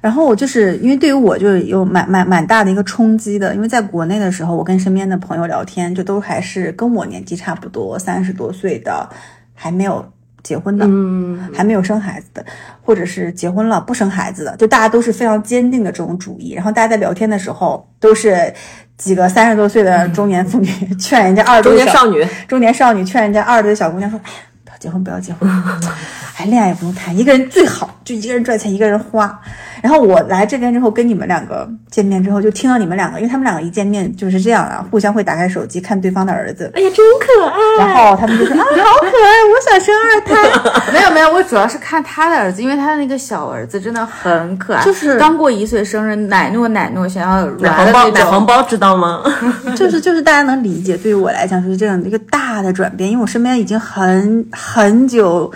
[0.00, 9.08] 然后我就是因为对于我就有蛮蛮蛮大的一个冲击的，因为在国内的时候，我跟身边的朋友聊天，就都还是跟我年纪差不多，三十多岁的，
[9.54, 10.04] 还没有
[10.42, 12.44] 结婚的，嗯，还没有生孩子的，
[12.82, 16.52] 或者是结婚了不生孩子的，就大家都是非常坚定的这种主义。
[16.52, 18.52] 然后大家在聊天的时候，都是
[18.96, 20.68] 几个三十多岁的中年妇女
[20.98, 25.48] 劝人家二十中年少女，中年少女劝人家二十多的小姑娘说：“哎呀，不要结婚，不要结婚，
[26.38, 29.38] 哎，恋爱也不用谈，一个人最好，就一个人赚钱，一个人花。”
[29.86, 37.86] 然后我来这边之后，跟你们两个见面之后，就听到你们两个，因为他们两个一见面就是这样啊，互相会打开手机看对方的儿子，哎呀，真可爱。
[37.86, 40.92] 然后他们就说：“啊，好可爱，我想生二胎。
[40.92, 48.44] 没有没有，我主要是看他的儿子，因为他的那个小儿子真的很可爱，就是刚过一岁生日，奶糯奶糯，想要奶黄包，软的那奶黄。
[48.44, 49.22] 包知道吗？
[49.76, 55.52] 就是就是大家能理解，对于我来讲就是这样的一个大的转变，因为我身边已经很很久。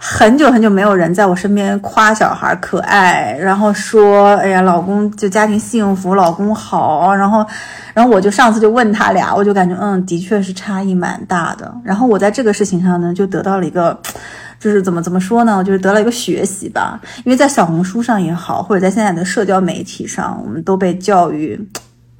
[0.00, 7.44] 很久很久没有人在我身边夸小孩可爱，然后说，哎呀，老公就家庭幸福，老公好，然后，
[7.92, 11.74] 然后我就上次就问他俩，我就感觉，嗯，的确是差异蛮大的。
[11.82, 14.00] 然后我在这个事情上呢，就得到了一个，
[14.60, 17.00] 就是怎么怎么说呢，就是得了一个学习吧。
[17.24, 21.68] 因为在小红书上也好，或者在现在的社交媒体上，我们都被教育。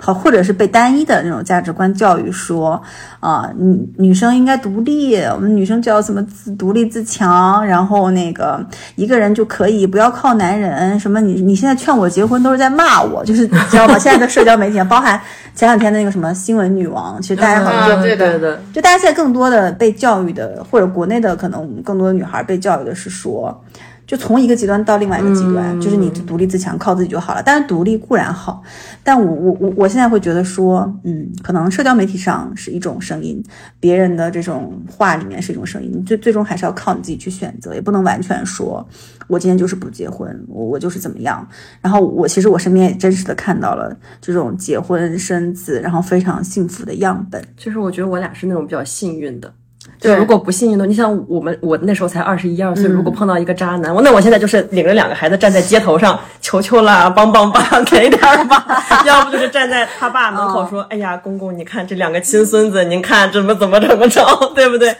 [0.01, 2.81] 好，或者是被单一的那种价值观教育说，
[3.19, 10.99] 啊、女女生应该独立，我们女生就要怎么自独立自强，然后那个一个人就可以，不要靠男人。
[11.01, 13.99] 什么你你现在劝我结婚都是在骂我，就是你知道吗？
[13.99, 15.21] 现在的社交媒体，包含
[15.53, 23.65] 前两天的那个什么新闻女王，其实大家好像就、嗯对的对的，就大家现在更多的被教育的，或者国内的可能更多的女孩被教育的是说，
[24.09, 27.43] 就从一个极端到另外一个极端，就是你独立自强，靠自己就好了。
[27.45, 28.63] 但是独立固然好，
[29.05, 33.45] 但我我我我现在会觉得说，嗯，可能社交媒体上是一种声音，
[33.79, 38.89] 别人的这种话里面是一种声音，你最最终还是要靠你自己去选择，也不能完全说
[39.27, 41.47] 我今天就是不结婚，我我就是怎么样。
[41.83, 47.45] 然后我其实我身边也真实的看到了这种结婚生子，然后非常幸福的样本。
[47.59, 49.53] 就是我觉得我俩是那种比较幸运的。
[50.01, 58.65] 对就如果不幸运的，你想我们，我那时候才二十一二岁，嗯如果碰到一个渣男，我那我现在就是领着两个孩子站在街头上， 求求啦，帮帮吧， 给点儿吧，
[59.05, 64.25] 要不就是站在他爸门口说，哎呀，公公，你看这两个亲孙子，您看怎么怎么怎么着，
[64.55, 64.95] 对不对？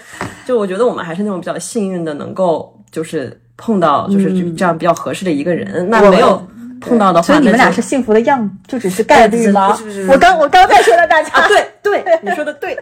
[0.45, 5.89] 就我觉得我们还是那种比较幸运的，能够就是碰到就是这样比较合适的一个人。
[5.91, 6.43] 那没有
[6.81, 9.73] 碰到的话，所以你们俩是幸福的样，就只是概率吗？
[9.73, 12.77] 不是不是不是我刚我刚才说的大家，啊，对对，你说的对。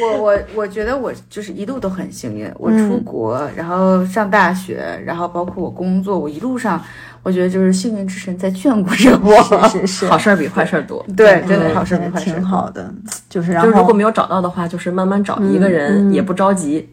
[0.00, 6.82] 我我我觉得我就是一路都很幸运，我嗯出国，然后上大学，然后包括我工作，我一路上
[7.22, 9.68] 我觉得就是幸运之神在眷顾着我。
[9.68, 11.04] 是是 好事儿比坏事儿多。
[11.16, 12.92] 对，真的好事比坏事挺好的，
[13.28, 16.88] 就是然就后如果没有找到的话，就是慢慢找一个人，也不着急。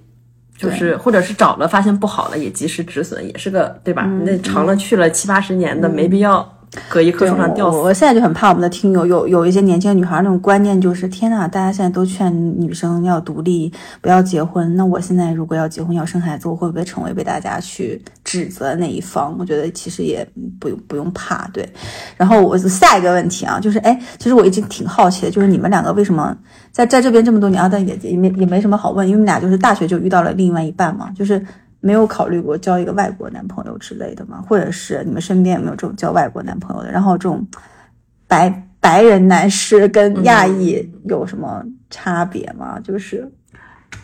[0.58, 4.06] 就是，或者是找了发现不好了，也及时止损，也是个对吧？
[4.06, 6.47] 你那长了去了七八十年的，没必要
[6.90, 7.78] 搁一棵树上吊死。
[7.78, 14.74] 我我现在就很怕我们的听友有有一些年轻的女孩那种观念，就是天呐，大家现在都劝女生要独立，不要结婚。
[14.78, 19.36] 那我现在如果要结婚要生孩子，我会不会成为被大家去指责的那一方？
[19.38, 20.26] 我觉得其实也
[20.60, 21.68] 不用不用怕，对。
[22.16, 26.38] 然后我 下一个问题啊，就是哎，其实我一直挺好奇的，就是你们两个为什么
[26.72, 27.68] 在在这边这么多年啊？
[27.68, 31.46] 但也也没也没什么好问，因为你们俩就是大学就遇到了另外一半嘛，就是。
[31.82, 34.44] 没有考虑过交一个外国男朋友之类的吗？
[34.48, 36.92] 或者是你们身边有没有这种交外国男朋友的？
[36.92, 37.46] 然后这种
[38.28, 42.80] 白白人男士跟亚裔有什么差别吗？
[42.84, 43.28] 就是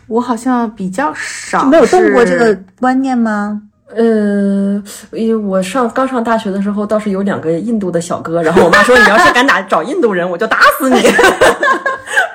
[0.08, 3.62] 我好像比较少，没有动过这个观念吗？
[3.94, 11.00] 呃，因为我上刚上大学的时候，倒是有两个印度的小哥，然后我妈说你要是敢打找印度人，我就打死你。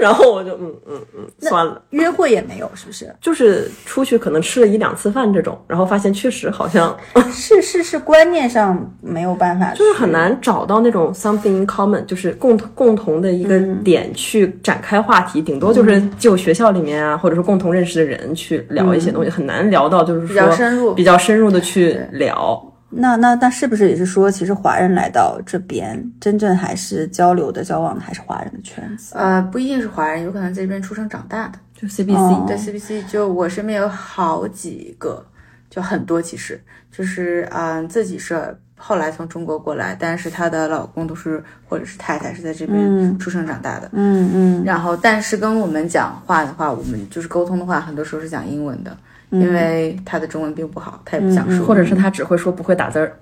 [0.03, 3.13] 然后我就嗯嗯嗯，算了，约会也没有，是不是？
[3.19, 6.95] 就是出去可能吃了一两次饭这种，然后发现确实好像
[7.31, 10.13] 是 是是，观念上没有办法，就是很。
[10.13, 22.63] 难找到那种 something in common，就是共同共同的一个点去展开话题，顶多就是就学校里面啊，或者说共同认识的人去聊一些东西，很难聊到就是说比较深入比较深入的去聊。
[22.95, 29.15] 那那那是不是也是说，其实华人来到这边，真正还是交流的、交往的还是华人的圈子？
[29.17, 31.59] 呃，不一定是华人，有可能在这边出生长大的。
[31.73, 35.25] 就 CBC，、哦对 CBC，就我身边有好几个，
[35.69, 43.89] 就很多其实就是嗯、自己是后来从中国过来，但是她的老公都是或者是太太是在这边出生长大的。
[43.93, 48.95] 嗯嗯然后，但是跟我们讲话的话，我们就是沟通的话，很多时候是讲英文的，
[49.33, 51.65] 因为他的中文并不好，他也不想说。
[51.65, 53.17] 或者是他只会说不会打字儿。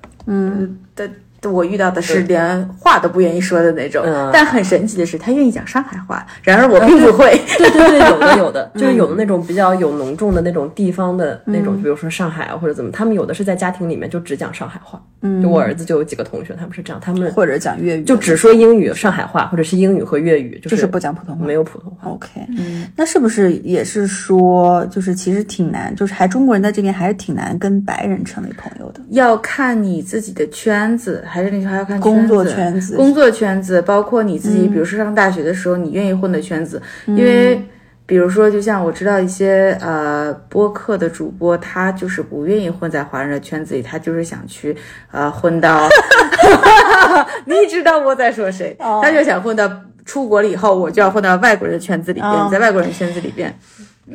[0.96, 1.10] 的
[1.50, 4.30] 我遇到的是连话都不愿意说的那种，嗯。
[4.34, 7.40] 但很神奇的是，他愿意讲上海话，然而我并不会。
[7.58, 15.02] 对对对，有的 有的，就是有的那种比较有浓重的那种地方的那种，比如说上海啊或者怎么，他们有的是在家庭里面就只讲上海话。
[15.24, 21.46] 嗯，就我儿子就有几个同学，他们是这样，他们或者讲粤语，就只说英语、上海话，或者是英语和粤语，就就是是不讲普通话。
[21.46, 22.10] 没有普通话。
[22.10, 22.30] OK，
[22.96, 29.02] 那是不是也是说，就是其实挺难，就是还中国人在这边还是挺难跟白人成为朋友的。
[29.10, 37.62] 要看你自己的圈子，还是那句话要看工作圈圈子工作圈子，包括你自己，比如说上大学的时候，你愿意混的圈子，因为。
[38.08, 44.76] 比如说，就像我知道一些呃播客的主播，他就是不愿意混在华人的圈子里，他就是想去
[45.12, 45.88] 呃混到
[47.46, 48.76] 你知道我在说谁？
[49.02, 49.72] 他就想混到
[50.04, 53.58] 出国了以后，我就要混到外国人的圈子里边，哦在外国人圈子里边，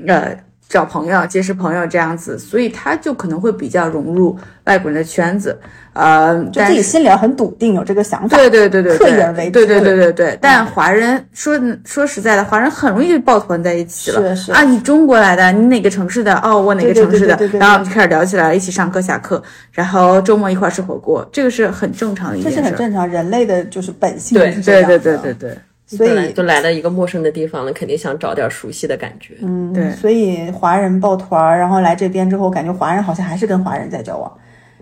[0.07, 0.37] 呃，
[0.69, 5.57] 找朋友、结识朋友这样子，所以他就可能会比较融入外国人的圈子，
[5.93, 8.37] 呃，就自己心里要很笃定，有这个想法。
[8.37, 10.39] 对对对对刻对，意而为之对对对对对。
[10.41, 14.35] 但华人说说实在的，华人很容易就抱团在一起了。
[14.35, 16.35] 是是啊，你中国来的，你哪个城市的？
[16.43, 17.61] 哦，我哪个城市的对对对对？
[17.61, 19.41] 然后就开始聊起来，一起上课下课，
[19.71, 22.65] 然后周末一块儿吃火锅，这个是很正常的一这件事儿。
[22.65, 29.37] 是很正常，人类的就是本性对对对对对所以就来了一个陌生的地方了，肯定想找点熟悉的感觉。
[29.41, 29.91] 嗯，对。
[29.93, 34.39] 所以华人抱团儿，然后来这边之后，感觉华人好像还是跟华人在交往，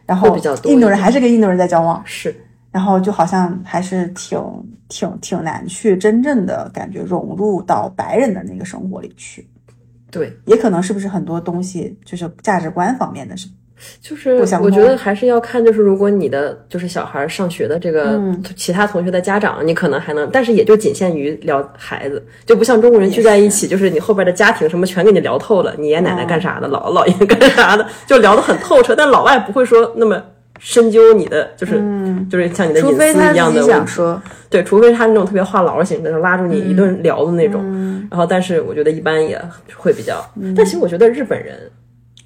[0.07, 2.35] 然后印度人还是跟印度人在交往，是。
[2.73, 4.37] 然后就好像还是挺
[4.89, 9.47] 挺挺难去真正的感觉融入到白人的那个生活里去，
[10.11, 13.47] 对，也可能是不是很多东西就是价值观方面的是
[14.01, 28.95] 就是我觉得还是要看，就是如果你的就是小孩上学的这个嗯其他同学的家长，你可能还能，但是也就仅限于聊孩子，就不像中国人聚在一起，就是你后边的家庭什么全给你聊透了，你爷爷奶奶干啥的，姥姥姥爷 干啥的，就聊得很透彻。
[28.95, 30.23] 但老外不会说那么
[30.61, 31.83] 深究你的，就是、
[32.31, 33.61] 就是像你的隐私一样的。
[33.63, 37.61] 想说，对，除非是他那种特别话痨型的，就拉住你一顿聊的那种。
[37.65, 39.41] 嗯然后，但是我觉得一般也
[39.75, 40.25] 会比较，
[40.57, 41.59] 但其实我觉得日本人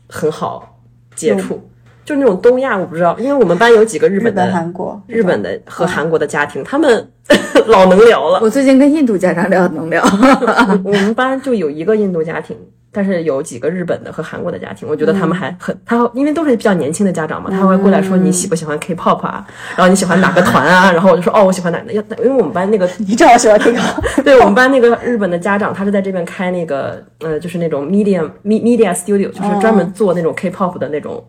[0.08, 0.77] 很好
[1.18, 1.60] 接触，
[2.04, 7.10] 就是那种东亚，我不知道，因为我们班有几个日本的、韩国、日本的和韩国的家庭，他们
[7.66, 8.38] 老能聊了。
[8.40, 10.02] 我最近跟印度家长聊能聊，
[10.84, 12.56] 我们班就有一个印度家庭，
[12.90, 31.22] 但是有几个日本的和韩国的家庭，我觉得他们还很，他因为都是比较年轻的家长嘛，他会过来说你喜不喜欢 K-pop 啊，然后你喜欢哪个团啊， 然后我就说哦，我喜欢哪个，要因为我们班那个 你正好喜欢 K-pop，， 对我们班那个日本的家长，他是在这边开那个呃，就是那种 media me- media studio，就是专门做那种 K-pop 的那种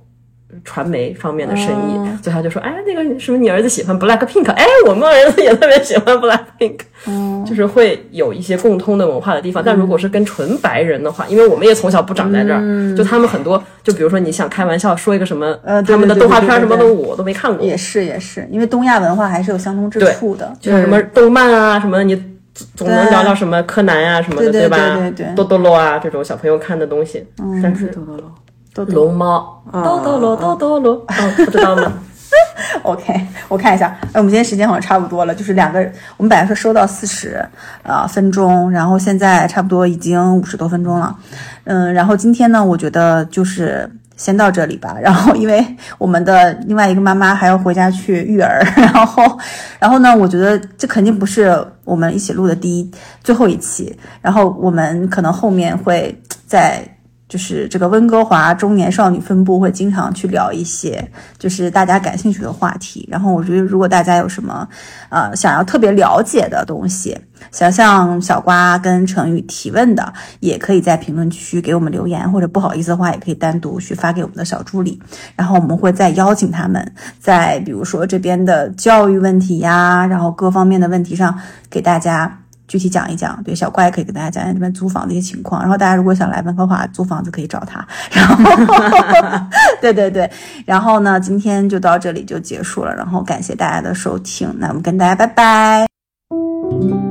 [0.64, 1.94] 传媒方面的生意，
[2.24, 6.80] 所以他就说，哎，那个什么，你儿子喜欢 Black Pink，哎，我们儿子也特别喜欢 Black Pink，
[7.50, 9.64] 就是会有一些共通的文化的地方。
[9.66, 20.54] 但如果是跟纯白人的话，因为我们也从小不长在这儿，就他们很多，就比如说你想开玩笑说一个什么，呃他们的动画片什么的，我都没看过，也是也是，因为东亚文化还是有相通之处的。
[20.60, 22.16] 就是什么动漫啊，什么你
[22.54, 24.78] 总总能聊聊什么柯南啊什么的，对对吧？
[24.78, 27.26] 对对对多多罗啊这种小朋友看的东西，
[27.62, 28.24] 但是多多喽。
[28.94, 31.92] 龙猫，多多罗，多多罗，哦，不知道吗？
[32.84, 35.80] OK，我看一下，哎，我们今天时间好像差不多了，就是两个，
[36.18, 37.46] 我们本来说收到四十
[37.84, 41.16] 啊分钟，然后现在差不多已经五十多分钟了，
[41.66, 45.66] 嗯，然后今天呢，我觉得就是先到这里吧，然后因为
[45.98, 49.38] 我们的另外一个妈妈还要回家去育儿，然后，
[49.80, 51.56] 然后呢，我觉得这肯定不是
[51.86, 52.92] 我们一起录的第一
[53.24, 56.82] 最后一期，然后我们可能后面会再。
[57.30, 61.08] 就是这个温哥华中年少女分部会经常去聊一些
[61.38, 64.68] 就是大家感兴趣的话题，然后我觉得如果大家有什么
[65.10, 67.16] 呃想要特别了解的东西，
[67.52, 75.00] 想向小瓜跟陈宇提问的，也可以在评论区给我们留言，或者不好意思的话也可以单独去发给我们的小助理，
[75.36, 82.40] 然后我们会再邀请他们在比如说这边的教育问题呀，然后各方面的问题上给大家。
[82.70, 85.60] 具体讲一讲，对小怪可以给大家讲讲这边租房的一些情况。
[85.62, 87.86] 然后大家如果想来温哥华租房子，可以找他。
[88.14, 88.36] 然后，
[89.82, 90.32] 对对对，
[90.66, 92.96] 然后呢，今天就到这里就结束了。
[92.96, 97.09] 然后感谢大家的收听，那我们跟大家拜拜。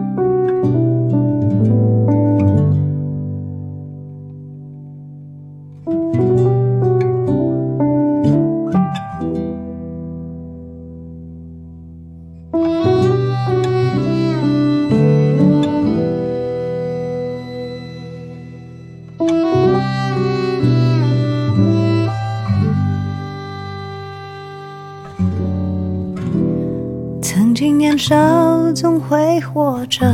[29.41, 30.07] 活着，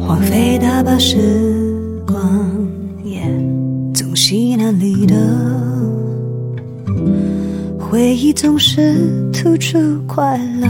[0.00, 1.16] 荒废大把时
[2.06, 2.18] 光，
[3.04, 3.22] 也
[3.94, 5.16] 总是难离的。
[7.78, 10.68] 回忆总是突出快乐，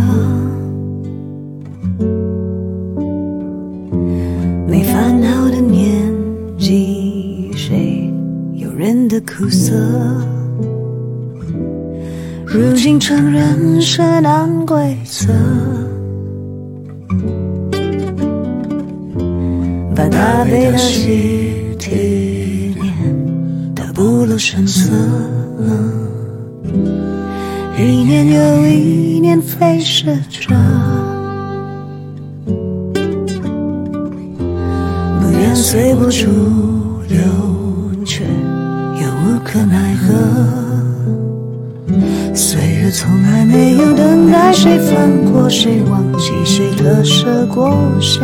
[12.91, 15.29] 如今承认是难规则，
[19.95, 22.93] 把大悲的喜体念
[23.77, 24.91] 得不露声色。
[27.79, 30.07] 一年又一年飞逝。
[30.29, 30.53] 着，
[35.21, 36.27] 不愿随波逐
[37.09, 37.23] 流，
[38.05, 39.80] 却又无可奈
[42.93, 48.21] 从来没有等待谁放过谁，忘记谁，割舍过谁。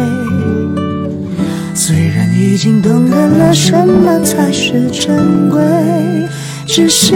[1.73, 5.61] 虽然已经懂得了什么才是珍贵，
[6.67, 7.15] 只是，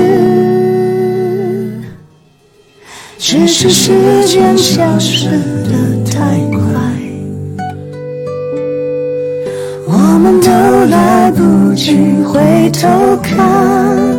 [3.18, 6.70] 只是时间消失的太快，
[9.88, 9.92] 我
[10.22, 10.50] 们都
[10.88, 14.09] 来不及回头看。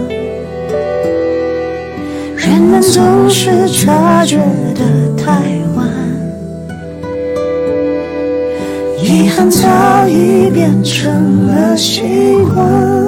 [2.82, 4.38] 总是察觉
[4.74, 5.32] 得太
[5.76, 5.88] 晚，
[9.02, 12.02] 遗憾早已变成了习
[12.54, 13.01] 惯。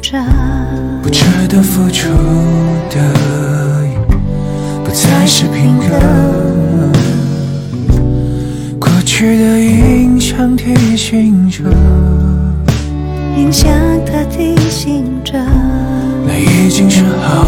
[0.00, 0.18] 着，
[1.02, 2.08] 不值得付出
[2.90, 2.96] 的，
[4.84, 6.92] 不再是平衡。
[8.78, 11.64] 过去的影像提醒着，
[13.36, 13.70] 影像
[14.06, 15.32] 它提醒着，
[16.26, 17.44] 那已经是好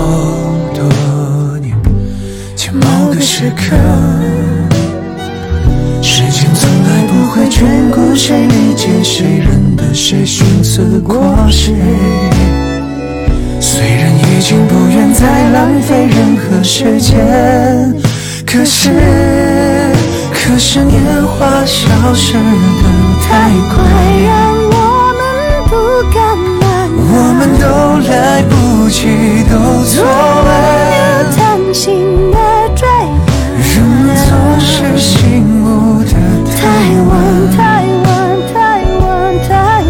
[0.74, 1.76] 多年
[2.56, 3.76] 前某个时刻。
[6.60, 11.72] 从来不会眷顾谁，理解谁，认得谁，寻思过谁。
[13.58, 17.16] 虽然已经不愿再浪费任何时间，
[18.44, 18.90] 可是，
[20.34, 22.40] 可是年华消失的
[23.22, 23.82] 太快，
[24.26, 24.30] 让
[24.68, 24.76] 我
[25.16, 25.22] 们
[25.70, 25.72] 不
[26.12, 26.20] 敢
[26.60, 27.00] 慢慢。
[27.10, 27.64] 我们都
[28.06, 28.52] 来不
[28.90, 28.98] 及，
[29.48, 29.56] 都
[29.86, 30.50] 错了。
[30.92, 31.00] 有
[31.38, 31.38] 贪
[31.72, 31.88] 心
[32.30, 32.36] 的
[32.76, 32.90] 追赶，
[33.56, 34.28] 人们总
[34.60, 35.16] 是醒
[35.48, 35.59] 悟的
[36.90, 37.14] 太晚，
[37.56, 39.84] 太晚，太晚，太晚。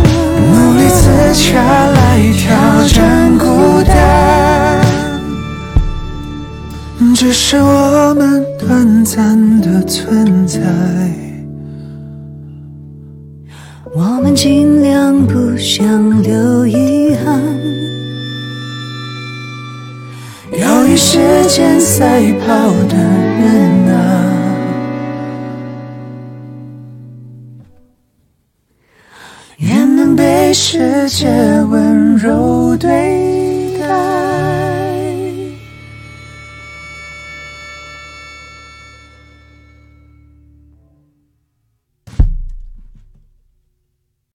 [0.53, 1.99] 努力自洽来
[2.37, 2.45] 挑
[2.89, 4.85] 战孤单，
[7.15, 10.61] 只是我们短暂的存在，
[13.95, 17.41] 我们尽量不想留遗憾。
[20.53, 22.95] 要与时间赛跑的
[31.21, 31.29] 些
[31.65, 33.10] 温柔对